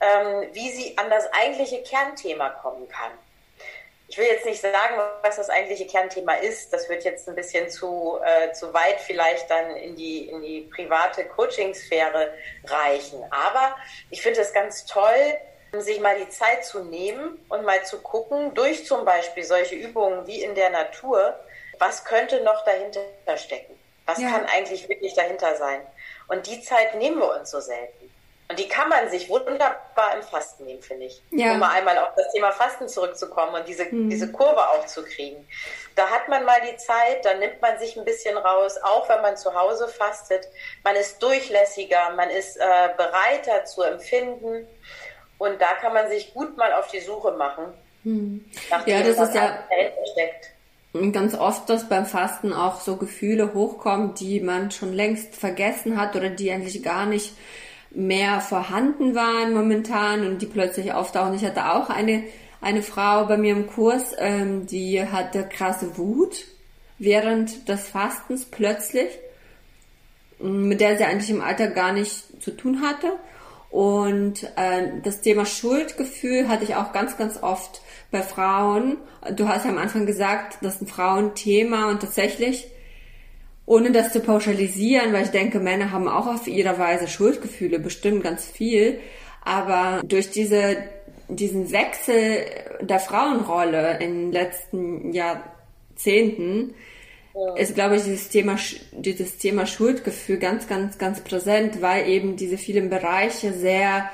ähm, 0.00 0.48
wie 0.52 0.70
sie 0.70 0.96
an 0.98 1.10
das 1.10 1.32
eigentliche 1.32 1.82
Kernthema 1.82 2.50
kommen 2.50 2.88
kann. 2.88 3.12
Ich 4.08 4.18
will 4.18 4.26
jetzt 4.26 4.46
nicht 4.46 4.60
sagen, 4.60 4.94
was 5.22 5.36
das 5.36 5.50
eigentliche 5.50 5.86
Kernthema 5.86 6.34
ist. 6.34 6.72
Das 6.72 6.88
wird 6.88 7.04
jetzt 7.04 7.28
ein 7.28 7.34
bisschen 7.34 7.68
zu, 7.68 8.20
äh, 8.24 8.52
zu 8.52 8.72
weit 8.72 9.00
vielleicht 9.00 9.50
dann 9.50 9.74
in 9.74 9.96
die, 9.96 10.28
in 10.28 10.42
die 10.42 10.60
private 10.72 11.24
Coaching-Sphäre 11.24 12.32
reichen. 12.66 13.24
Aber 13.30 13.74
ich 14.10 14.22
finde 14.22 14.42
es 14.42 14.52
ganz 14.52 14.86
toll, 14.86 15.36
sich 15.72 16.00
mal 16.00 16.16
die 16.16 16.28
Zeit 16.28 16.64
zu 16.64 16.84
nehmen 16.84 17.44
und 17.48 17.64
mal 17.64 17.84
zu 17.84 18.00
gucken, 18.00 18.54
durch 18.54 18.86
zum 18.86 19.04
Beispiel 19.04 19.42
solche 19.42 19.74
Übungen 19.74 20.26
wie 20.26 20.42
in 20.42 20.54
der 20.54 20.70
Natur, 20.70 21.38
was 21.78 22.04
könnte 22.04 22.40
noch 22.42 22.64
dahinter 22.64 23.00
stecken. 23.36 23.75
Was 24.06 24.18
ja. 24.18 24.30
kann 24.30 24.46
eigentlich 24.46 24.88
wirklich 24.88 25.14
dahinter 25.14 25.56
sein? 25.56 25.80
Und 26.28 26.46
die 26.46 26.60
Zeit 26.62 26.94
nehmen 26.94 27.18
wir 27.18 27.38
uns 27.38 27.50
so 27.50 27.60
selten. 27.60 28.12
Und 28.48 28.60
die 28.60 28.68
kann 28.68 28.88
man 28.88 29.10
sich 29.10 29.28
wunderbar 29.28 30.14
im 30.14 30.22
Fasten 30.22 30.66
nehmen, 30.66 30.80
finde 30.80 31.06
ich. 31.06 31.20
Ja. 31.32 31.52
Um 31.52 31.58
mal 31.58 31.72
einmal 31.72 31.98
auf 31.98 32.10
das 32.16 32.30
Thema 32.32 32.52
Fasten 32.52 32.88
zurückzukommen 32.88 33.54
und 33.56 33.66
diese, 33.66 33.86
mhm. 33.86 34.08
diese 34.08 34.30
Kurve 34.30 34.68
aufzukriegen. 34.68 35.48
Da 35.96 36.08
hat 36.08 36.28
man 36.28 36.44
mal 36.44 36.60
die 36.60 36.76
Zeit, 36.76 37.24
da 37.24 37.34
nimmt 37.34 37.60
man 37.60 37.76
sich 37.80 37.96
ein 37.96 38.04
bisschen 38.04 38.36
raus, 38.36 38.78
auch 38.82 39.08
wenn 39.08 39.20
man 39.22 39.36
zu 39.36 39.52
Hause 39.52 39.88
fastet. 39.88 40.46
Man 40.84 40.94
ist 40.94 41.20
durchlässiger, 41.20 42.10
man 42.14 42.30
ist 42.30 42.56
äh, 42.56 42.90
bereiter 42.96 43.64
zu 43.64 43.82
empfinden. 43.82 44.68
Und 45.38 45.60
da 45.60 45.74
kann 45.80 45.92
man 45.92 46.08
sich 46.08 46.32
gut 46.32 46.56
mal 46.56 46.72
auf 46.72 46.86
die 46.88 47.00
Suche 47.00 47.32
machen. 47.32 47.74
Mhm. 48.04 48.48
Ja, 48.86 49.02
das 49.02 49.18
ist 49.18 49.34
ja. 49.34 49.64
Steckt 50.12 50.55
ganz 51.12 51.34
oft, 51.34 51.68
dass 51.68 51.88
beim 51.88 52.06
Fasten 52.06 52.52
auch 52.52 52.80
so 52.80 52.96
Gefühle 52.96 53.54
hochkommen, 53.54 54.14
die 54.14 54.40
man 54.40 54.70
schon 54.70 54.92
längst 54.92 55.34
vergessen 55.34 56.00
hat 56.00 56.16
oder 56.16 56.30
die 56.30 56.50
eigentlich 56.50 56.82
gar 56.82 57.06
nicht 57.06 57.34
mehr 57.90 58.40
vorhanden 58.40 59.14
waren 59.14 59.54
momentan 59.54 60.26
und 60.26 60.42
die 60.42 60.46
plötzlich 60.46 60.92
auftauchen. 60.92 61.34
Ich 61.34 61.44
hatte 61.44 61.72
auch 61.72 61.88
eine, 61.88 62.24
eine 62.60 62.82
Frau 62.82 63.24
bei 63.26 63.36
mir 63.36 63.52
im 63.52 63.66
Kurs, 63.66 64.12
ähm, 64.18 64.66
die 64.66 65.02
hatte 65.02 65.44
krasse 65.48 65.96
Wut 65.96 66.44
während 66.98 67.68
des 67.68 67.88
Fastens 67.88 68.44
plötzlich, 68.44 69.08
mit 70.38 70.80
der 70.80 70.98
sie 70.98 71.04
eigentlich 71.04 71.30
im 71.30 71.40
Alter 71.40 71.68
gar 71.68 71.92
nicht 71.92 72.42
zu 72.42 72.50
tun 72.50 72.82
hatte. 72.82 73.12
Und 73.70 74.44
äh, 74.56 75.00
das 75.02 75.20
Thema 75.20 75.44
Schuldgefühl 75.44 76.48
hatte 76.48 76.64
ich 76.64 76.76
auch 76.76 76.92
ganz, 76.92 77.16
ganz 77.16 77.42
oft 77.42 77.80
bei 78.10 78.22
Frauen. 78.22 78.98
Du 79.34 79.48
hast 79.48 79.64
ja 79.64 79.70
am 79.70 79.78
Anfang 79.78 80.06
gesagt, 80.06 80.58
das 80.62 80.76
ist 80.76 80.82
ein 80.82 80.86
Frauenthema 80.86 81.90
und 81.90 82.00
tatsächlich, 82.00 82.68
ohne 83.64 83.90
das 83.90 84.12
zu 84.12 84.20
pauschalisieren, 84.20 85.12
weil 85.12 85.24
ich 85.24 85.30
denke, 85.30 85.58
Männer 85.58 85.90
haben 85.90 86.08
auch 86.08 86.26
auf 86.26 86.46
ihre 86.46 86.78
Weise 86.78 87.08
Schuldgefühle, 87.08 87.78
bestimmt 87.78 88.22
ganz 88.22 88.46
viel. 88.46 89.00
Aber 89.44 90.02
durch 90.04 90.30
diese, 90.30 90.76
diesen 91.28 91.72
Wechsel 91.72 92.44
der 92.80 93.00
Frauenrolle 93.00 93.98
in 94.00 94.30
den 94.30 94.32
letzten 94.32 95.12
Jahrzehnten 95.12 96.74
ja. 97.34 97.56
ist, 97.56 97.74
glaube 97.74 97.96
ich, 97.96 98.04
dieses 98.04 98.28
Thema, 98.28 98.56
dieses 98.92 99.38
Thema 99.38 99.66
Schuldgefühl 99.66 100.38
ganz, 100.38 100.68
ganz, 100.68 100.98
ganz 100.98 101.20
präsent, 101.20 101.82
weil 101.82 102.08
eben 102.08 102.36
diese 102.36 102.58
vielen 102.58 102.88
Bereiche 102.88 103.52
sehr 103.52 104.10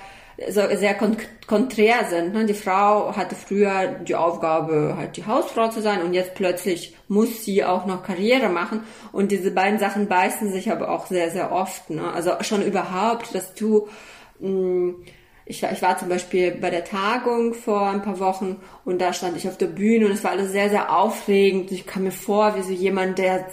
so 0.48 0.62
sehr 0.76 0.94
kont 0.94 1.18
konträr 1.46 2.04
sind. 2.08 2.32
Ne? 2.32 2.46
Die 2.46 2.54
Frau 2.54 3.14
hatte 3.14 3.34
früher 3.34 3.88
die 3.88 4.14
Aufgabe, 4.14 4.94
halt 4.96 5.16
die 5.16 5.26
Hausfrau 5.26 5.68
zu 5.68 5.82
sein 5.82 6.02
und 6.02 6.14
jetzt 6.14 6.34
plötzlich 6.34 6.96
muss 7.08 7.44
sie 7.44 7.64
auch 7.64 7.84
noch 7.86 8.02
Karriere 8.02 8.48
machen 8.48 8.84
und 9.12 9.32
diese 9.32 9.50
beiden 9.50 9.78
Sachen 9.78 10.08
beißen 10.08 10.50
sich 10.52 10.70
aber 10.70 10.90
auch 10.90 11.06
sehr, 11.06 11.30
sehr 11.30 11.52
oft. 11.52 11.90
Ne? 11.90 12.10
Also 12.12 12.32
schon 12.40 12.62
überhaupt, 12.62 13.34
dass 13.34 13.54
du 13.54 13.88
mh, 14.40 14.48
mm, 14.48 15.04
ich, 15.44 15.62
ich 15.62 15.82
war 15.82 15.98
zum 15.98 16.08
Beispiel 16.08 16.52
bei 16.52 16.70
der 16.70 16.84
Tagung 16.84 17.54
vor 17.54 17.88
ein 17.88 18.02
paar 18.02 18.20
Wochen 18.20 18.60
und 18.84 19.00
da 19.00 19.12
stand 19.12 19.36
ich 19.36 19.48
auf 19.48 19.58
der 19.58 19.66
Bühne 19.66 20.06
und 20.06 20.12
es 20.12 20.22
war 20.22 20.30
alles 20.30 20.52
sehr, 20.52 20.70
sehr 20.70 20.96
aufregend. 20.96 21.72
Ich 21.72 21.86
kam 21.86 22.04
mir 22.04 22.12
vor 22.12 22.56
wie 22.56 22.62
so 22.62 22.72
jemand, 22.72 23.18
der 23.18 23.46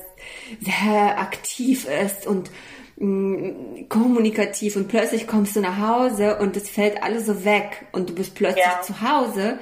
sehr 0.62 1.20
aktiv 1.20 1.88
ist 1.88 2.28
und 2.28 2.52
kommunikativ 3.00 4.76
und 4.76 4.90
plötzlich 4.90 5.26
kommst 5.26 5.56
du 5.56 5.62
nach 5.62 5.78
Hause 5.78 6.38
und 6.40 6.58
es 6.58 6.70
fällt 6.70 7.02
alles 7.02 7.26
so 7.28 7.46
weg 7.46 7.86
und 7.94 8.10
du 8.10 8.16
bist 8.16 8.36
plötzlich 8.36 8.66
ja. 8.66 8.82
zu 8.82 9.02
Hause 9.02 9.58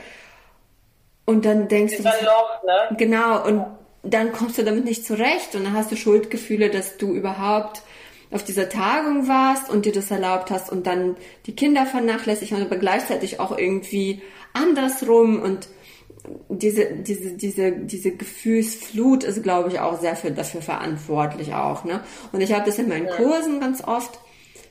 und 1.26 1.46
dann 1.46 1.68
denkst 1.68 1.98
du, 1.98 2.04
was, 2.04 2.20
Loch, 2.22 2.64
ne? 2.66 2.98
genau 2.98 3.46
und 3.46 3.64
dann 4.02 4.32
kommst 4.32 4.58
du 4.58 4.64
damit 4.64 4.86
nicht 4.86 5.06
zurecht 5.06 5.54
und 5.54 5.66
dann 5.66 5.74
hast 5.74 5.92
du 5.92 5.96
Schuldgefühle, 5.96 6.72
dass 6.72 6.98
du 6.98 7.14
überhaupt 7.14 7.84
auf 8.32 8.44
dieser 8.44 8.70
Tagung 8.70 9.28
warst 9.28 9.70
und 9.70 9.86
dir 9.86 9.94
das 9.94 10.10
erlaubt 10.10 10.50
hast 10.50 10.72
und 10.72 10.88
dann 10.88 11.16
die 11.46 11.56
Kinder 11.56 11.86
vernachlässigt 11.86 12.54
und 12.54 12.62
aber 12.64 12.78
gleichzeitig 12.78 13.40
auch 13.40 13.56
irgendwie 13.56 14.22
andersrum 14.54 15.40
und 15.40 15.68
diese, 16.50 16.86
diese, 16.96 17.32
diese, 17.34 17.72
diese 17.72 18.12
Gefühlsflut 18.12 19.24
ist, 19.24 19.44
glaube 19.44 19.70
ich, 19.70 19.80
auch 19.80 20.00
sehr 20.00 20.16
für, 20.16 20.32
dafür 20.32 20.62
verantwortlich 20.62 21.54
auch, 21.54 21.84
ne? 21.84 22.02
Und 22.32 22.42
ich 22.42 22.54
habe 22.54 22.66
das 22.66 22.80
in 22.80 22.90
meinen 22.90 23.08
Kursen 23.08 23.60
ganz 23.60 23.84
oft, 23.84 24.20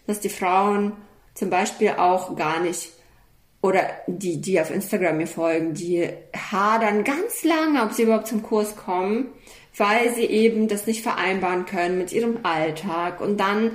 dass 0.06 0.20
die 0.20 0.28
Frauen 0.28 0.92
zum 1.34 1.50
Beispiel 1.50 1.90
auch 1.90 2.36
gar 2.36 2.60
nicht 2.60 2.92
oder 3.62 3.82
die, 4.06 4.40
die 4.40 4.60
auf 4.60 4.70
Instagram 4.70 5.16
mir 5.16 5.26
folgen, 5.26 5.74
die 5.74 6.08
hadern 6.34 7.04
ganz 7.04 7.42
lange, 7.42 7.82
ob 7.82 7.92
sie 7.92 8.02
überhaupt 8.02 8.28
zum 8.28 8.42
Kurs 8.42 8.76
kommen, 8.76 9.28
weil 9.76 10.14
sie 10.14 10.24
eben 10.24 10.68
das 10.68 10.86
nicht 10.86 11.02
vereinbaren 11.02 11.66
können 11.66 11.98
mit 11.98 12.12
ihrem 12.12 12.38
Alltag. 12.44 13.20
Und 13.20 13.38
dann, 13.38 13.72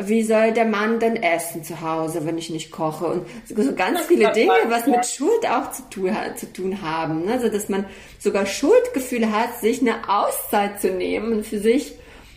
wie 0.00 0.24
soll 0.24 0.52
der 0.52 0.64
Mann 0.64 0.98
denn 0.98 1.16
essen 1.16 1.62
zu 1.62 1.80
Hause, 1.80 2.26
wenn 2.26 2.38
ich 2.38 2.50
nicht 2.50 2.72
koche? 2.72 3.06
Und 3.06 3.26
so 3.46 3.74
ganz 3.74 4.00
viele 4.02 4.32
Dinge, 4.32 4.52
was 4.68 4.86
mit 4.86 5.06
Schuld 5.06 5.48
auch 5.48 5.70
zu 5.70 5.82
tun, 5.90 6.16
zu 6.36 6.52
tun 6.52 6.82
haben. 6.82 7.28
Also, 7.28 7.48
dass 7.48 7.68
man 7.68 7.84
sogar 8.18 8.46
Schuldgefühle 8.46 9.30
hat, 9.30 9.60
sich 9.60 9.80
eine 9.80 10.08
Auszeit 10.08 10.80
zu 10.80 10.90
nehmen 10.90 11.32
und 11.32 11.46
für 11.46 11.60
sich 11.60 11.94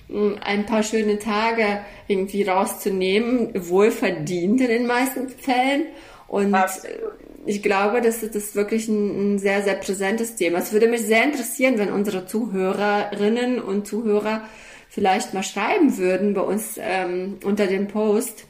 hm, 0.10 0.38
ein 0.42 0.68
paar 0.68 0.84
schöne 0.84 1.18
Tage 1.18 1.82
irgendwie 2.08 2.44
rauszunehmen, 2.44 3.52
wohlverdient 3.56 4.62
in 4.62 4.68
den 4.68 4.86
meisten 4.86 5.28
Fällen. 5.30 5.86
Und 6.28 6.54
Absolut 6.54 7.27
ich 7.48 7.64
glaube, 7.64 8.02
das 8.02 8.24
ist 8.24 8.56
wirklich 8.56 8.88
ein, 8.88 9.36
ein, 9.36 9.40
sehr, 9.40 9.64
sehr 9.64 9.76
präsentes 9.76 10.36
Thema. 10.36 10.60
Es 10.60 10.72
würde 10.72 10.88
mich 10.88 11.02
sehr 11.02 11.24
interessieren, 11.24 11.78
wenn 11.80 11.92
unsere 11.92 12.26
Zuhörerinnen 12.26 13.62
und 13.62 13.88
Zuhörer 13.88 14.42
vielleicht 14.90 15.34
mal 15.34 15.44
schreiben 15.44 15.98
würden 15.98 16.34
bei 16.34 16.42
uns 16.42 16.78
ähm, 16.78 17.40
unter 17.44 17.68
dem 17.68 17.88
Post 17.88 18.46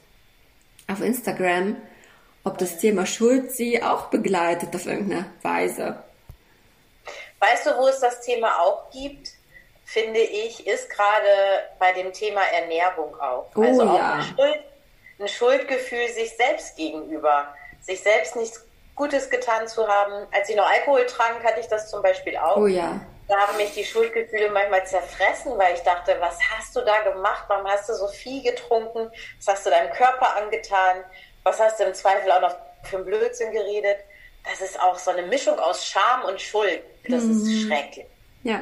auf 0.87 1.01
Instagram, 1.01 1.75
ob 2.43 2.57
das 2.57 2.77
Thema 2.77 3.05
Schuld 3.05 3.51
sie 3.51 3.83
auch 3.83 4.07
begleitet 4.07 4.73
auf 4.75 4.85
irgendeine 4.85 5.25
Weise. 5.41 6.03
Weißt 7.39 7.65
du, 7.65 7.77
wo 7.77 7.87
es 7.87 7.99
das 7.99 8.21
Thema 8.21 8.59
auch 8.59 8.89
gibt? 8.91 9.29
Finde 9.85 10.19
ich, 10.19 10.65
ist 10.67 10.89
gerade 10.89 11.27
bei 11.79 11.93
dem 11.93 12.11
Thema 12.13 12.41
Ernährung 12.41 13.15
auch. 13.19 13.49
Oh, 13.55 13.61
also 13.61 13.83
auch 13.83 13.97
ja. 13.97 14.13
ein, 14.13 14.21
Schuld, 14.23 14.59
ein 15.19 15.27
Schuldgefühl 15.27 16.07
sich 16.09 16.35
selbst 16.35 16.75
gegenüber 16.75 17.53
sich 17.87 18.01
selbst 18.01 18.35
nichts 18.35 18.63
Gutes 18.97 19.29
getan 19.29 19.67
zu 19.67 19.87
haben. 19.87 20.27
Als 20.31 20.49
ich 20.49 20.55
noch 20.55 20.69
Alkohol 20.69 21.05
trank, 21.05 21.43
hatte 21.43 21.61
ich 21.61 21.67
das 21.67 21.89
zum 21.89 22.01
Beispiel 22.01 22.35
auch. 22.35 22.57
Oh 22.57 22.67
ja. 22.67 22.99
Da 23.27 23.37
haben 23.37 23.57
mich 23.57 23.73
die 23.73 23.83
Schuldgefühle 23.83 24.49
manchmal 24.49 24.85
zerfressen, 24.85 25.57
weil 25.57 25.75
ich 25.75 25.81
dachte, 25.81 26.15
was 26.19 26.37
hast 26.51 26.75
du 26.75 26.81
da 26.81 27.01
gemacht? 27.01 27.43
Warum 27.47 27.67
hast 27.67 27.87
du 27.89 27.93
so 27.93 28.07
viel 28.07 28.41
getrunken? 28.41 29.11
Was 29.37 29.53
hast 29.53 29.65
du 29.65 29.69
deinem 29.69 29.91
Körper 29.91 30.35
angetan? 30.35 31.03
Was 31.43 31.59
hast 31.59 31.79
du 31.79 31.83
im 31.83 31.93
Zweifel 31.93 32.31
auch 32.31 32.41
noch 32.41 32.55
für 32.83 32.97
einen 32.97 33.05
Blödsinn 33.05 33.51
geredet? 33.51 33.97
Das 34.43 34.61
ist 34.61 34.79
auch 34.81 34.97
so 34.97 35.11
eine 35.11 35.23
Mischung 35.23 35.59
aus 35.59 35.85
Scham 35.85 36.23
und 36.25 36.41
Schuld. 36.41 36.81
Das 37.07 37.23
mhm. 37.23 37.31
ist 37.31 37.67
schrecklich. 37.67 38.07
Ja. 38.43 38.61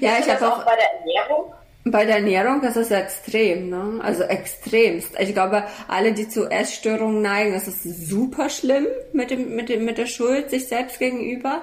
Ja, 0.00 0.18
ich 0.18 0.28
habe 0.28 0.46
auch, 0.46 0.58
auch 0.58 0.64
bei 0.64 0.76
der 0.76 0.92
Ernährung. 0.94 1.54
Bei 1.86 2.06
der 2.06 2.16
Ernährung 2.16 2.62
ist 2.62 2.76
es 2.76 2.90
extrem, 2.90 3.68
ne? 3.68 4.00
Also 4.02 4.22
extremst. 4.22 5.10
Ich 5.20 5.34
glaube, 5.34 5.64
alle, 5.86 6.14
die 6.14 6.28
zu 6.28 6.46
Essstörungen 6.50 7.20
neigen, 7.20 7.52
das 7.52 7.68
ist 7.68 8.08
super 8.08 8.48
schlimm 8.48 8.86
mit 9.12 9.30
dem, 9.30 9.54
mit 9.54 9.68
dem, 9.68 9.84
mit 9.84 9.98
der 9.98 10.06
Schuld 10.06 10.48
sich 10.48 10.66
selbst 10.66 10.98
gegenüber. 10.98 11.62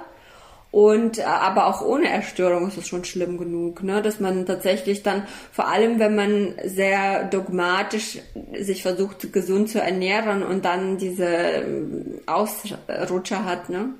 Und 0.69 1.17
äh, 1.17 1.23
aber 1.23 1.65
auch 1.65 1.81
ohne 1.81 2.07
Erstörung 2.10 2.67
ist 2.67 2.77
es 2.77 2.88
schon 2.88 3.03
schlimm 3.03 3.39
genug, 3.39 3.81
ne? 3.81 4.03
Dass 4.03 4.19
man 4.19 4.45
tatsächlich 4.45 5.01
dann, 5.01 5.27
vor 5.51 5.67
allem 5.67 5.99
wenn 5.99 6.15
man 6.15 6.55
sehr 6.65 7.23
dogmatisch 7.25 8.19
sich 8.57 8.84
versucht, 8.84 9.34
gesund 9.34 9.69
zu 9.71 9.81
ernähren 9.81 10.43
und 10.43 10.65
dann 10.65 10.97
diese 10.97 11.25
ähm, 11.25 12.21
Ausrutscher 12.27 13.43
hat, 13.43 13.69
ne? 13.69 13.95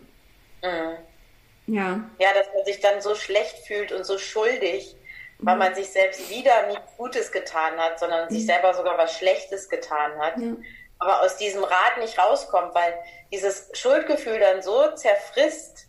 Mhm. 0.64 1.76
Ja. 1.76 2.10
Ja, 2.20 2.30
dass 2.36 2.48
man 2.56 2.66
sich 2.66 2.80
dann 2.80 3.02
so 3.02 3.16
schlecht 3.16 3.58
fühlt 3.66 3.92
und 3.92 4.06
so 4.06 4.18
schuldig 4.18 4.96
weil 5.42 5.58
man 5.58 5.76
sich 5.76 5.92
selbst 5.92 6.30
wieder 6.30 6.68
nichts 6.68 6.96
Gutes 6.98 7.32
getan 7.32 7.78
hat, 7.78 8.00
sondern 8.00 8.30
sich 8.30 8.46
selber 8.46 8.74
sogar 8.74 8.98
was 8.98 9.18
Schlechtes 9.18 9.70
getan 9.70 10.18
hat. 10.20 10.38
Ja. 10.38 10.54
Aber 11.00 11.22
aus 11.24 11.38
diesem 11.38 11.64
Rad 11.64 11.98
nicht 12.00 12.18
rauskommt, 12.20 12.76
weil 12.76 12.94
dieses 13.32 13.70
Schuldgefühl 13.74 14.40
dann 14.40 14.62
so 14.62 14.92
zerfrisst, 14.92 15.88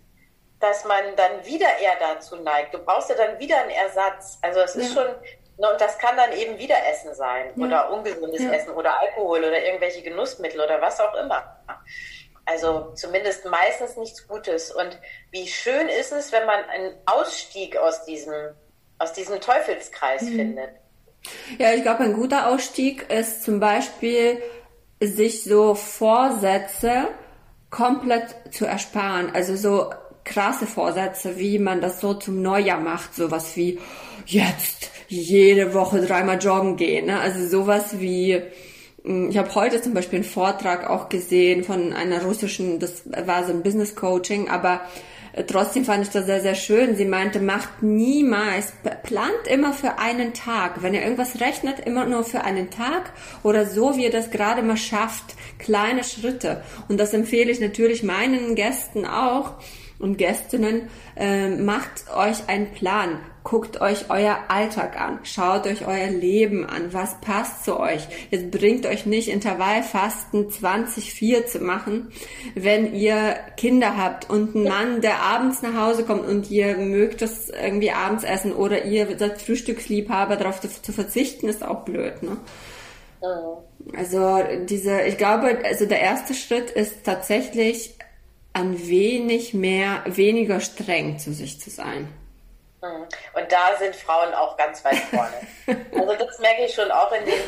dass 0.59 0.85
man 0.85 1.17
dann 1.17 1.45
wieder 1.45 1.67
eher 1.81 1.97
dazu 2.01 2.37
neigt. 2.37 2.73
Du 2.73 2.79
brauchst 2.79 3.11
ja 3.11 3.17
dann 3.17 3.39
wieder 3.39 3.59
einen 3.59 3.71
Ersatz. 3.71 4.39
Also 4.41 4.61
es 4.61 4.75
ist 4.75 4.95
ja. 4.95 5.03
schon, 5.03 5.15
ne, 5.59 5.71
und 5.71 5.81
das 5.81 5.99
kann 5.99 6.17
dann 6.17 6.33
eben 6.33 6.57
wieder 6.57 6.77
Essen 6.89 7.15
sein 7.15 7.53
ja. 7.57 7.67
oder 7.67 7.91
ungesundes 7.91 8.43
Essen 8.43 8.71
oder 8.71 8.99
Alkohol 9.01 9.41
oder 9.41 9.63
irgendwelche 9.63 10.03
Genussmittel 10.03 10.61
oder 10.61 10.81
was 10.81 10.99
auch 10.99 11.15
immer. 11.15 11.59
Also 12.47 12.93
zumindest 12.95 13.45
meistens 13.45 13.97
nichts 13.97 14.27
Gutes. 14.27 14.73
Und 14.73 14.99
wie 15.31 15.47
schön 15.47 15.89
ist 15.89 16.13
es, 16.13 16.33
wenn 16.33 16.47
man 16.47 16.65
einen 16.65 16.97
Ausstieg 17.07 17.77
aus 17.77 18.05
diesem 18.05 18.55
aus 18.99 19.13
diesem 19.13 19.41
Teufelskreis 19.41 20.23
mhm. 20.23 20.37
findet. 20.37 20.71
Ja, 21.59 21.73
ich 21.73 21.83
glaube, 21.83 22.05
ein 22.05 22.15
guter 22.15 22.49
Ausstieg 22.49 23.11
ist 23.11 23.45
zum 23.45 23.61
Beispiel, 23.61 24.43
sich 25.01 25.43
so 25.43 25.75
Vorsätze 25.75 27.09
komplett 27.71 28.35
zu 28.51 28.67
ersparen. 28.67 29.31
Also 29.35 29.57
so 29.57 29.91
krasse 30.25 30.67
Vorsätze, 30.67 31.39
wie 31.39 31.59
man 31.59 31.81
das 31.81 32.01
so 32.01 32.15
zum 32.15 32.43
Neujahr 32.43 32.81
macht, 32.81 33.15
sowas 33.15 33.57
wie 33.57 33.81
jetzt 34.27 34.91
jede 35.09 35.75
Woche 35.75 36.01
dreimal 36.01 36.39
joggen 36.39 36.77
gehen. 36.77 37.07
Ne? 37.07 37.19
Also 37.19 37.47
sowas 37.47 37.99
wie 37.99 38.41
hm, 39.05 39.31
ich 39.31 39.39
habe 39.39 39.55
heute 39.55 39.81
zum 39.83 39.95
Beispiel 39.95 40.21
einen 40.21 40.29
Vortrag 40.29 40.89
auch 40.89 41.09
gesehen 41.09 41.65
von 41.65 41.93
einer 41.93 42.23
russischen, 42.23 42.79
das 42.79 43.03
war 43.07 43.45
so 43.45 43.53
ein 43.53 43.63
Business 43.63 43.95
Coaching, 43.95 44.49
aber 44.49 44.83
trotzdem 45.47 45.85
fand 45.85 46.05
ich 46.05 46.11
das 46.11 46.27
sehr, 46.27 46.41
sehr 46.41 46.55
schön. 46.55 46.97
Sie 46.97 47.05
meinte, 47.05 47.41
macht 47.41 47.83
niemals, 47.83 48.73
plant 49.03 49.47
immer 49.49 49.73
für 49.73 49.99
einen 49.99 50.35
Tag. 50.35 50.83
Wenn 50.83 50.95
ihr 50.95 51.03
irgendwas 51.03 51.41
rechnet, 51.41 51.81
immer 51.81 52.05
nur 52.05 52.25
für 52.25 52.45
einen 52.45 52.71
Tag 52.71 53.13
oder 53.43 53.67
so, 53.67 53.97
wie 53.97 54.05
ihr 54.05 54.11
das 54.11 54.31
gerade 54.31 54.63
mal 54.63 54.77
schafft. 54.77 55.35
Kleine 55.59 56.05
Schritte. 56.05 56.63
Und 56.89 56.99
das 56.99 57.15
empfehle 57.15 57.51
ich 57.51 57.61
natürlich 57.61 58.03
meinen 58.03 58.55
Gästen 58.55 59.07
auch 59.07 59.55
und 59.99 60.19
Gästinnen, 60.19 60.89
äh, 61.17 61.49
macht 61.49 62.11
euch 62.15 62.49
einen 62.49 62.73
Plan. 62.73 63.21
Guckt 63.45 63.81
euch 63.81 64.09
euer 64.09 64.39
Alltag 64.49 65.01
an, 65.01 65.19
schaut 65.25 65.67
euch 65.67 65.87
euer 65.87 66.09
Leben 66.09 66.65
an, 66.65 66.93
was 66.93 67.21
passt 67.21 67.65
zu 67.65 67.81
euch. 67.81 68.07
Jetzt 68.31 68.53
bringt 68.53 68.87
euch 68.87 69.05
nicht 69.05 69.29
Intervallfasten 69.29 70.49
20-4 70.49 71.47
zu 71.47 71.59
machen, 71.59 72.13
wenn 72.55 72.95
ihr 72.95 73.35
Kinder 73.57 73.97
habt 73.97 74.31
und 74.31 74.55
einen 74.55 74.65
Mann, 74.65 75.01
der 75.01 75.23
abends 75.23 75.61
nach 75.63 75.77
Hause 75.77 76.05
kommt 76.05 76.25
und 76.27 76.51
ihr 76.51 76.77
mögt 76.77 77.21
das 77.21 77.49
irgendwie 77.49 77.91
abends 77.91 78.23
essen 78.23 78.53
oder 78.53 78.85
ihr 78.85 79.19
seid 79.19 79.43
Frühstücksliebhaber, 79.43 80.37
darauf 80.37 80.61
zu, 80.61 80.69
zu 80.69 80.93
verzichten, 80.93 81.49
ist 81.49 81.65
auch 81.65 81.85
blöd, 81.85 82.23
ne? 82.23 82.37
Also 83.97 84.39
diese, 84.65 85.03
ich 85.03 85.19
glaube, 85.19 85.59
also 85.65 85.87
der 85.87 86.01
erste 86.01 86.35
Schritt 86.35 86.71
ist 86.71 87.05
tatsächlich 87.05 87.97
ein 88.53 88.87
wenig 88.89 89.55
mehr, 89.55 90.05
weniger 90.07 90.61
streng 90.61 91.19
zu 91.19 91.33
sich 91.33 91.61
zu 91.61 91.71
sein. 91.71 92.09
Mhm. 92.83 93.07
Und 93.35 93.53
da 93.53 93.77
sind 93.79 93.95
Frauen 93.95 94.35
auch 94.35 94.57
ganz 94.57 94.85
weit 94.85 94.99
vorne. 94.99 95.35
also 95.93 96.15
das 96.25 96.39
merke 96.41 96.65
ich 96.65 96.75
schon 96.75 96.91
auch 96.91 97.13
in 97.13 97.25
den, 97.25 97.41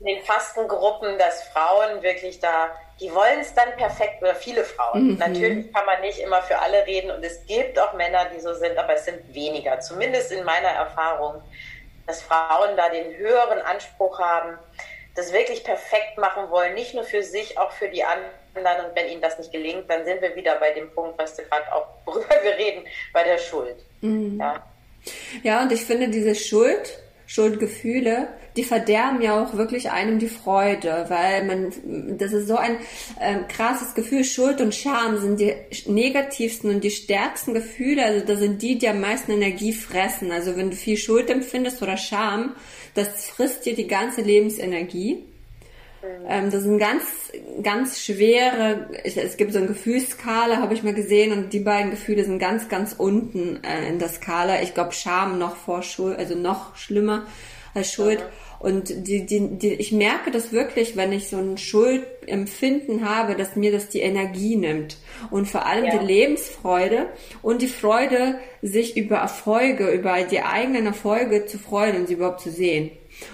in 0.00 0.06
den 0.06 0.24
Fastengruppen, 0.24 1.16
dass 1.18 1.44
Frauen 1.44 2.02
wirklich 2.02 2.40
da, 2.40 2.70
die 3.00 3.14
wollen 3.14 3.40
es 3.40 3.54
dann 3.54 3.70
perfekt, 3.76 4.20
oder 4.20 4.34
viele 4.34 4.64
Frauen. 4.64 5.12
Mhm. 5.12 5.18
Natürlich 5.18 5.72
kann 5.72 5.86
man 5.86 6.00
nicht 6.00 6.18
immer 6.18 6.42
für 6.42 6.58
alle 6.58 6.86
reden 6.86 7.10
und 7.10 7.24
es 7.24 7.46
gibt 7.46 7.78
auch 7.78 7.94
Männer, 7.94 8.26
die 8.34 8.40
so 8.40 8.52
sind, 8.54 8.76
aber 8.76 8.94
es 8.94 9.04
sind 9.04 9.32
weniger, 9.32 9.80
zumindest 9.80 10.32
in 10.32 10.44
meiner 10.44 10.68
Erfahrung, 10.68 11.40
dass 12.06 12.22
Frauen 12.22 12.76
da 12.76 12.88
den 12.88 13.16
höheren 13.16 13.60
Anspruch 13.60 14.18
haben, 14.18 14.58
das 15.14 15.32
wirklich 15.32 15.62
perfekt 15.64 16.18
machen 16.18 16.50
wollen, 16.50 16.74
nicht 16.74 16.94
nur 16.94 17.04
für 17.04 17.22
sich, 17.22 17.58
auch 17.58 17.70
für 17.72 17.88
die 17.88 18.02
anderen. 18.02 18.86
Und 18.86 18.96
wenn 18.96 19.08
ihnen 19.08 19.20
das 19.20 19.38
nicht 19.38 19.52
gelingt, 19.52 19.88
dann 19.88 20.04
sind 20.04 20.20
wir 20.20 20.34
wieder 20.34 20.56
bei 20.56 20.72
dem 20.72 20.92
Punkt, 20.92 21.18
was 21.18 21.36
du 21.36 21.42
gerade 21.44 21.72
auch, 21.72 21.86
worüber 22.04 22.42
wir 22.42 22.56
reden, 22.56 22.84
bei 23.12 23.22
der 23.22 23.38
Schuld. 23.38 23.76
Mhm. 24.00 24.40
Ja. 24.40 24.62
Ja, 25.42 25.62
und 25.62 25.72
ich 25.72 25.82
finde 25.82 26.08
diese 26.08 26.34
Schuld, 26.34 26.98
Schuldgefühle, 27.26 28.28
die 28.56 28.64
verderben 28.64 29.22
ja 29.22 29.40
auch 29.40 29.54
wirklich 29.56 29.90
einem 29.90 30.18
die 30.18 30.28
Freude, 30.28 31.06
weil 31.08 31.44
man, 31.44 32.18
das 32.18 32.32
ist 32.32 32.48
so 32.48 32.56
ein 32.56 32.76
ähm, 33.20 33.46
krasses 33.48 33.94
Gefühl. 33.94 34.24
Schuld 34.24 34.60
und 34.60 34.74
Scham 34.74 35.18
sind 35.18 35.38
die 35.38 35.54
negativsten 35.86 36.70
und 36.70 36.82
die 36.82 36.90
stärksten 36.90 37.54
Gefühle. 37.54 38.04
Also 38.04 38.26
das 38.26 38.40
sind 38.40 38.60
die, 38.62 38.78
die 38.78 38.88
am 38.88 39.00
meisten 39.00 39.30
Energie 39.30 39.72
fressen. 39.72 40.32
Also 40.32 40.56
wenn 40.56 40.70
du 40.70 40.76
viel 40.76 40.96
Schuld 40.96 41.30
empfindest 41.30 41.80
oder 41.82 41.96
Scham, 41.96 42.56
das 42.94 43.26
frisst 43.26 43.64
dir 43.66 43.76
die 43.76 43.86
ganze 43.86 44.22
Lebensenergie. 44.22 45.24
Ähm, 46.28 46.50
das 46.50 46.62
sind 46.62 46.78
ganz, 46.78 47.04
ganz 47.62 48.00
schwere, 48.00 48.88
es 49.04 49.36
gibt 49.36 49.52
so 49.52 49.58
eine 49.58 49.68
Gefühlsskala, 49.68 50.58
habe 50.58 50.74
ich 50.74 50.82
mal 50.82 50.94
gesehen, 50.94 51.32
und 51.32 51.52
die 51.52 51.60
beiden 51.60 51.90
Gefühle 51.90 52.24
sind 52.24 52.38
ganz, 52.38 52.68
ganz 52.68 52.94
unten 52.96 53.62
äh, 53.64 53.88
in 53.88 53.98
der 53.98 54.08
Skala. 54.08 54.62
Ich 54.62 54.74
glaube, 54.74 54.92
Scham 54.92 55.38
noch 55.38 55.56
vor 55.56 55.82
Schuld, 55.82 56.18
also 56.18 56.34
noch 56.34 56.76
schlimmer 56.76 57.26
als 57.74 57.92
Schuld. 57.92 58.24
Und 58.60 59.06
die, 59.08 59.24
die, 59.24 59.56
die, 59.56 59.72
ich 59.72 59.90
merke 59.90 60.30
das 60.30 60.52
wirklich, 60.52 60.94
wenn 60.94 61.12
ich 61.12 61.28
so 61.28 61.38
ein 61.38 61.56
Schuldempfinden 61.56 63.08
habe, 63.08 63.34
dass 63.34 63.56
mir 63.56 63.72
das 63.72 63.88
die 63.88 64.00
Energie 64.00 64.56
nimmt. 64.56 64.98
Und 65.30 65.48
vor 65.48 65.64
allem 65.64 65.86
ja. 65.86 65.96
die 65.96 66.06
Lebensfreude 66.06 67.06
und 67.40 67.62
die 67.62 67.68
Freude, 67.68 68.38
sich 68.60 68.98
über 68.98 69.16
Erfolge, 69.16 69.88
über 69.90 70.22
die 70.24 70.42
eigenen 70.42 70.84
Erfolge 70.84 71.46
zu 71.46 71.58
freuen 71.58 71.96
und 71.96 72.08
sie 72.08 72.14
überhaupt 72.14 72.42
zu 72.42 72.50
sehen. 72.50 72.90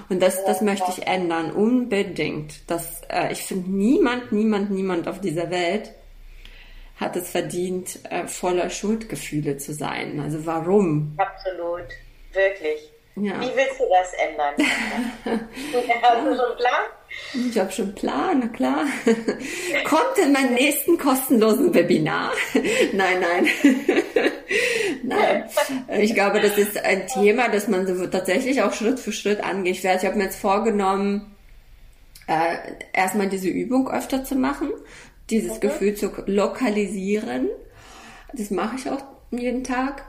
Und 0.09 0.22
das, 0.22 0.44
das 0.44 0.61
möchte 0.61 0.90
ich 0.90 1.07
ändern, 1.07 1.53
unbedingt. 1.53 2.70
Das, 2.70 3.03
äh, 3.09 3.33
ich 3.33 3.42
finde, 3.42 3.70
niemand, 3.70 4.33
niemand, 4.33 4.70
niemand 4.70 5.09
auf 5.09 5.20
dieser 5.20 5.51
Welt 5.51 5.92
hat 6.96 7.16
es 7.16 7.29
verdient, 7.31 7.99
äh, 8.11 8.27
voller 8.27 8.70
Schuldgefühle 8.70 9.59
zu 9.59 9.75
sein. 9.75 10.20
Also 10.20 10.46
warum? 10.46 11.14
Absolut, 11.18 11.88
wirklich. 12.33 12.90
Ja. 13.16 13.40
Wie 13.40 13.57
willst 13.57 13.81
du 13.81 13.85
das 13.88 14.12
ändern? 14.14 14.55
Hast 16.03 16.22
du 16.22 16.33
schon 16.33 16.38
einen 16.38 16.57
Plan? 16.57 16.85
Ich 17.51 17.59
habe 17.59 17.73
schon 17.73 17.87
einen 17.87 17.95
Plan, 17.95 18.39
na 18.41 18.49
klar. 18.49 18.87
Kommt 19.85 20.19
in 20.23 20.33
meinen 20.33 20.55
nächsten 20.55 20.97
kostenlosen 20.97 21.75
Webinar. 21.75 22.33
nein, 22.93 23.21
nein. 23.21 23.47
nein. 25.03 25.45
Ich 26.01 26.15
glaube, 26.15 26.41
das 26.41 26.57
ist 26.57 26.79
ein 26.79 27.07
Thema, 27.07 27.49
das 27.49 27.69
man 27.69 27.87
so 27.87 28.07
tatsächlich 28.07 28.63
auch 28.63 28.73
Schritt 28.73 29.01
für 29.01 29.13
Schritt 29.13 29.43
angeht. 29.43 29.77
Ich 29.83 29.87
habe 29.87 30.17
mir 30.17 30.25
jetzt 30.25 30.39
vorgenommen, 30.39 31.35
äh, 32.27 32.57
erstmal 32.93 33.29
diese 33.29 33.49
Übung 33.49 33.91
öfter 33.91 34.25
zu 34.25 34.35
machen, 34.35 34.71
dieses 35.31 35.53
okay. 35.53 35.69
Gefühl 35.69 35.95
zu 35.95 36.11
lokalisieren. 36.27 37.49
Das 38.33 38.51
mache 38.51 38.77
ich 38.77 38.91
auch 38.91 39.03
jeden 39.31 39.65
Tag. 39.65 40.05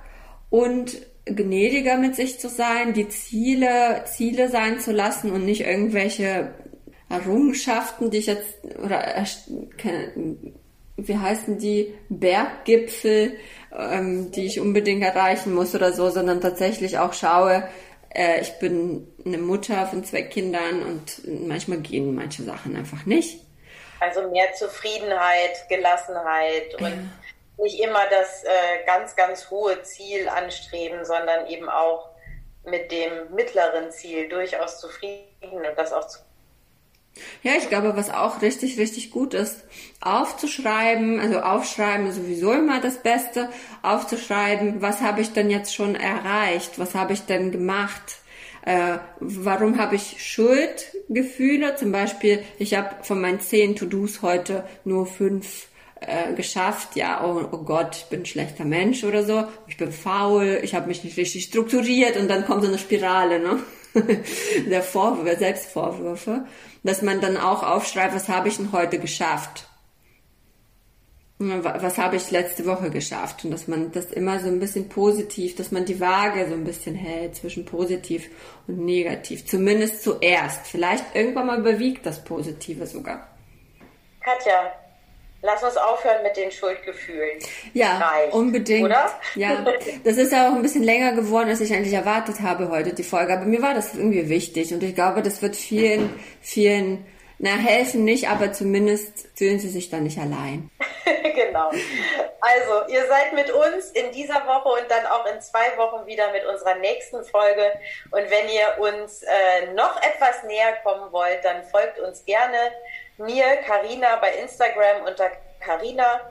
Und 0.49 0.97
gnädiger 1.25 1.97
mit 1.97 2.15
sich 2.15 2.39
zu 2.39 2.47
sein, 2.49 2.93
die 2.93 3.09
Ziele 3.09 4.03
Ziele 4.05 4.49
sein 4.49 4.79
zu 4.79 4.91
lassen 4.91 5.31
und 5.31 5.45
nicht 5.45 5.61
irgendwelche 5.61 6.53
Errungenschaften, 7.09 8.11
die 8.11 8.17
ich 8.17 8.27
jetzt 8.27 8.63
oder 8.83 9.23
wie 10.97 11.17
heißen 11.17 11.59
die 11.59 11.95
Berggipfel, 12.09 13.37
ähm, 13.71 14.31
die 14.31 14.45
ich 14.45 14.59
unbedingt 14.59 15.03
erreichen 15.03 15.53
muss 15.53 15.75
oder 15.75 15.93
so, 15.93 16.09
sondern 16.09 16.41
tatsächlich 16.41 16.97
auch 16.97 17.13
schaue, 17.13 17.67
äh, 18.13 18.41
ich 18.41 18.57
bin 18.59 19.07
eine 19.25 19.37
Mutter 19.37 19.85
von 19.85 20.03
zwei 20.03 20.23
Kindern 20.23 20.81
und 20.83 21.21
manchmal 21.47 21.79
gehen 21.79 22.15
manche 22.15 22.43
Sachen 22.43 22.75
einfach 22.75 23.05
nicht. 23.05 23.41
Also 23.99 24.29
mehr 24.29 24.53
Zufriedenheit, 24.53 25.67
Gelassenheit 25.69 26.73
und 26.79 26.87
ja 26.87 26.93
nicht 27.57 27.79
immer 27.79 28.07
das 28.09 28.43
äh, 28.43 28.85
ganz, 28.85 29.15
ganz 29.15 29.49
hohe 29.49 29.81
Ziel 29.83 30.29
anstreben, 30.29 31.03
sondern 31.05 31.47
eben 31.47 31.69
auch 31.69 32.09
mit 32.65 32.91
dem 32.91 33.33
mittleren 33.33 33.91
Ziel 33.91 34.29
durchaus 34.29 34.79
zufrieden 34.79 35.25
und 35.41 35.77
das 35.77 35.93
auch 35.93 36.07
zu 36.07 36.19
ja, 37.43 37.53
ich 37.57 37.69
glaube, 37.69 37.95
was 37.95 38.09
auch 38.09 38.41
richtig, 38.41 38.77
richtig 38.77 39.11
gut 39.11 39.33
ist, 39.33 39.63
aufzuschreiben, 40.01 41.19
also 41.19 41.39
aufschreiben 41.39 42.07
ist 42.07 42.15
sowieso 42.15 42.53
immer 42.53 42.81
das 42.81 42.97
Beste, 42.97 43.49
aufzuschreiben, 43.81 44.81
was 44.81 45.01
habe 45.01 45.21
ich 45.21 45.33
denn 45.33 45.49
jetzt 45.49 45.73
schon 45.73 45.95
erreicht, 45.95 46.79
was 46.79 46.95
habe 46.95 47.13
ich 47.13 47.21
denn 47.21 47.51
gemacht, 47.51 48.17
äh, 48.65 48.97
warum 49.19 49.77
habe 49.77 49.95
ich 49.95 50.17
Schuldgefühle, 50.19 51.75
zum 51.75 51.91
Beispiel, 51.91 52.43
ich 52.59 52.73
habe 52.73 53.03
von 53.03 53.21
meinen 53.21 53.39
zehn 53.39 53.75
To-Dos 53.75 54.21
heute 54.21 54.65
nur 54.83 55.05
fünf 55.05 55.67
äh, 56.01 56.33
geschafft, 56.33 56.95
ja, 56.95 57.23
oh, 57.25 57.47
oh 57.51 57.57
Gott, 57.59 57.95
ich 57.95 58.05
bin 58.05 58.21
ein 58.21 58.25
schlechter 58.25 58.65
Mensch 58.65 59.03
oder 59.03 59.23
so, 59.23 59.45
ich 59.67 59.77
bin 59.77 59.91
faul, 59.91 60.59
ich 60.61 60.75
habe 60.75 60.87
mich 60.87 61.03
nicht 61.03 61.17
richtig 61.17 61.45
strukturiert 61.45 62.17
und 62.17 62.27
dann 62.27 62.45
kommt 62.45 62.63
so 62.63 62.67
eine 62.67 62.77
Spirale, 62.77 63.39
ne? 63.39 63.59
Der 64.69 64.83
Vorwürfe, 64.83 65.39
Selbstvorwürfe, 65.39 66.45
dass 66.83 67.01
man 67.01 67.21
dann 67.21 67.37
auch 67.37 67.63
aufschreibt, 67.63 68.15
was 68.15 68.29
habe 68.29 68.47
ich 68.47 68.57
denn 68.57 68.71
heute 68.71 68.99
geschafft? 68.99 69.67
Was 71.39 71.99
habe 71.99 72.15
ich 72.15 72.31
letzte 72.31 72.65
Woche 72.65 72.89
geschafft? 72.89 73.45
Und 73.45 73.51
dass 73.51 73.67
man 73.67 73.91
das 73.91 74.05
immer 74.05 74.39
so 74.39 74.47
ein 74.47 74.59
bisschen 74.59 74.89
positiv, 74.89 75.55
dass 75.55 75.71
man 75.71 75.85
die 75.85 75.99
Waage 75.99 76.47
so 76.47 76.55
ein 76.55 76.63
bisschen 76.63 76.95
hält 76.95 77.35
zwischen 77.35 77.63
positiv 77.63 78.27
und 78.67 78.79
negativ. 78.79 79.45
Zumindest 79.45 80.01
zuerst. 80.01 80.65
Vielleicht 80.65 81.15
irgendwann 81.15 81.45
mal 81.45 81.59
überwiegt 81.59 82.07
das 82.07 82.23
Positive 82.23 82.87
sogar. 82.87 83.27
Katja, 84.19 84.71
Lass 85.41 85.63
uns 85.63 85.77
aufhören 85.77 86.23
mit 86.23 86.35
den 86.35 86.51
Schuldgefühlen. 86.51 87.39
Ja, 87.73 87.97
Reicht, 87.97 88.33
unbedingt. 88.33 88.85
Oder? 88.85 89.11
Ja, 89.35 89.63
das 90.03 90.17
ist 90.17 90.31
ja 90.31 90.49
auch 90.49 90.55
ein 90.55 90.63
bisschen 90.63 90.83
länger 90.83 91.13
geworden, 91.13 91.49
als 91.49 91.61
ich 91.61 91.71
eigentlich 91.73 91.93
erwartet 91.93 92.41
habe 92.41 92.69
heute, 92.69 92.93
die 92.93 93.03
Folge. 93.03 93.33
Aber 93.33 93.45
mir 93.45 93.61
war 93.61 93.75
das 93.75 93.93
irgendwie 93.93 94.29
wichtig 94.29 94.73
und 94.73 94.81
ich 94.81 94.95
glaube, 94.95 95.21
das 95.21 95.41
wird 95.43 95.55
vielen, 95.55 96.09
vielen, 96.41 97.05
na, 97.37 97.51
helfen 97.51 98.03
nicht, 98.03 98.29
aber 98.29 98.51
zumindest 98.51 99.29
fühlen 99.35 99.59
sie 99.59 99.69
sich 99.69 99.91
dann 99.91 100.03
nicht 100.03 100.17
allein. 100.17 100.71
genau. 101.35 101.69
Also, 102.47 102.87
ihr 102.93 103.05
seid 103.07 103.33
mit 103.33 103.51
uns 103.51 103.91
in 103.91 104.11
dieser 104.13 104.45
Woche 104.47 104.69
und 104.81 104.89
dann 104.89 105.05
auch 105.07 105.25
in 105.25 105.41
zwei 105.41 105.75
Wochen 105.77 106.05
wieder 106.05 106.31
mit 106.31 106.45
unserer 106.45 106.75
nächsten 106.75 107.25
Folge. 107.25 107.73
Und 108.11 108.29
wenn 108.29 108.47
ihr 108.47 108.79
uns 108.79 109.23
äh, 109.23 109.73
noch 109.73 110.01
etwas 110.01 110.43
näher 110.43 110.77
kommen 110.83 111.11
wollt, 111.11 111.43
dann 111.43 111.63
folgt 111.65 111.99
uns 111.99 112.23
gerne 112.23 112.57
mir, 113.17 113.57
Karina, 113.65 114.15
bei 114.17 114.33
Instagram 114.35 115.05
unter 115.05 115.29
Karina 115.59 116.21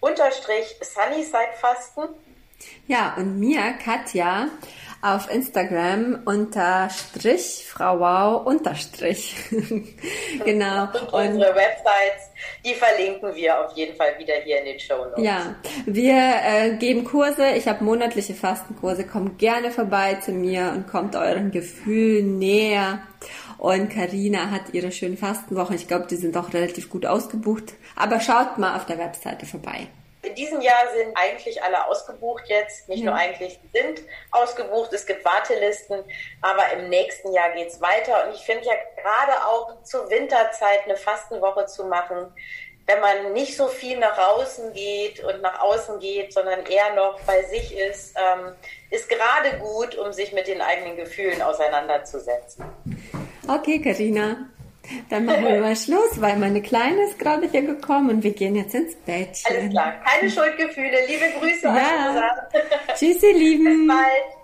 unterstrich 0.00 0.76
Sunnyside 0.80 1.54
Fasten. 1.60 2.08
Ja, 2.86 3.14
und 3.16 3.38
mir, 3.40 3.74
Katja, 3.84 4.48
auf 5.00 5.30
Instagram 5.32 6.22
unterstrich 6.24 7.64
Frau 7.68 8.00
Wow 8.00 8.46
unterstrich. 8.46 9.34
genau. 10.44 10.88
Und, 11.12 11.12
unsere 11.12 11.54
Websites, 11.54 12.30
die 12.64 12.74
verlinken 12.74 13.34
wir 13.34 13.64
auf 13.64 13.76
jeden 13.76 13.96
Fall 13.96 14.18
wieder 14.18 14.34
hier 14.44 14.58
in 14.60 14.64
den 14.66 14.80
Show 14.80 15.04
Notes. 15.04 15.24
Ja, 15.24 15.54
wir 15.86 16.16
äh, 16.16 16.76
geben 16.76 17.04
Kurse. 17.04 17.50
Ich 17.56 17.68
habe 17.68 17.84
monatliche 17.84 18.34
Fastenkurse. 18.34 19.06
Kommt 19.06 19.38
gerne 19.38 19.70
vorbei 19.70 20.14
zu 20.14 20.32
mir 20.32 20.72
und 20.74 20.88
kommt 20.88 21.14
euren 21.14 21.50
Gefühlen 21.50 22.38
näher. 22.38 23.00
Und 23.58 23.90
Karina 23.90 24.50
hat 24.50 24.72
ihre 24.72 24.92
schönen 24.92 25.16
Fastenwochen. 25.16 25.76
Ich 25.76 25.88
glaube, 25.88 26.06
die 26.08 26.16
sind 26.16 26.36
auch 26.36 26.52
relativ 26.52 26.88
gut 26.90 27.06
ausgebucht. 27.06 27.74
Aber 27.96 28.20
schaut 28.20 28.58
mal 28.58 28.76
auf 28.76 28.86
der 28.86 28.98
Webseite 28.98 29.46
vorbei. 29.46 29.88
Diesem 30.38 30.60
Jahr 30.60 30.84
sind 30.96 31.16
eigentlich 31.16 31.60
alle 31.64 31.88
ausgebucht 31.88 32.44
jetzt. 32.46 32.88
Nicht 32.88 33.02
ja. 33.02 33.10
nur 33.10 33.14
eigentlich 33.18 33.58
sind 33.72 34.02
ausgebucht, 34.30 34.92
es 34.92 35.04
gibt 35.04 35.24
Wartelisten, 35.24 36.04
aber 36.42 36.62
im 36.74 36.88
nächsten 36.88 37.32
Jahr 37.32 37.50
geht 37.50 37.70
es 37.70 37.80
weiter. 37.80 38.24
Und 38.24 38.36
ich 38.36 38.42
finde 38.42 38.64
ja 38.64 38.74
gerade 39.02 39.44
auch 39.44 39.82
zur 39.82 40.08
Winterzeit 40.10 40.84
eine 40.84 40.96
Fastenwoche 40.96 41.66
zu 41.66 41.86
machen, 41.86 42.32
wenn 42.86 43.00
man 43.00 43.32
nicht 43.32 43.56
so 43.56 43.66
viel 43.66 43.98
nach 43.98 44.16
außen 44.16 44.72
geht 44.74 45.24
und 45.24 45.42
nach 45.42 45.60
außen 45.60 45.98
geht, 45.98 46.32
sondern 46.32 46.64
eher 46.66 46.94
noch 46.94 47.20
bei 47.22 47.42
sich 47.42 47.76
ist, 47.76 48.14
ähm, 48.16 48.52
ist 48.90 49.08
gerade 49.08 49.58
gut, 49.58 49.96
um 49.96 50.12
sich 50.12 50.32
mit 50.32 50.46
den 50.46 50.60
eigenen 50.60 50.96
Gefühlen 50.96 51.42
auseinanderzusetzen. 51.42 52.64
Okay, 53.48 53.80
Karina. 53.80 54.48
Dann 55.10 55.24
machen 55.24 55.44
wir 55.44 55.60
mal 55.60 55.76
Schluss, 55.76 56.20
weil 56.20 56.36
meine 56.36 56.62
Kleine 56.62 57.02
ist 57.04 57.18
gerade 57.18 57.48
hier 57.50 57.62
gekommen 57.62 58.10
und 58.10 58.22
wir 58.22 58.32
gehen 58.32 58.56
jetzt 58.56 58.74
ins 58.74 58.94
Bettchen. 58.96 59.56
Alles 59.56 59.70
klar. 59.70 59.94
Keine 60.04 60.30
Schuldgefühle. 60.30 61.06
Liebe 61.06 61.24
Grüße. 61.38 61.66
Ja. 61.66 62.48
Tschüss, 62.94 63.22
ihr 63.22 63.34
Lieben. 63.34 63.86
Bis 63.86 63.96
bald. 63.96 64.37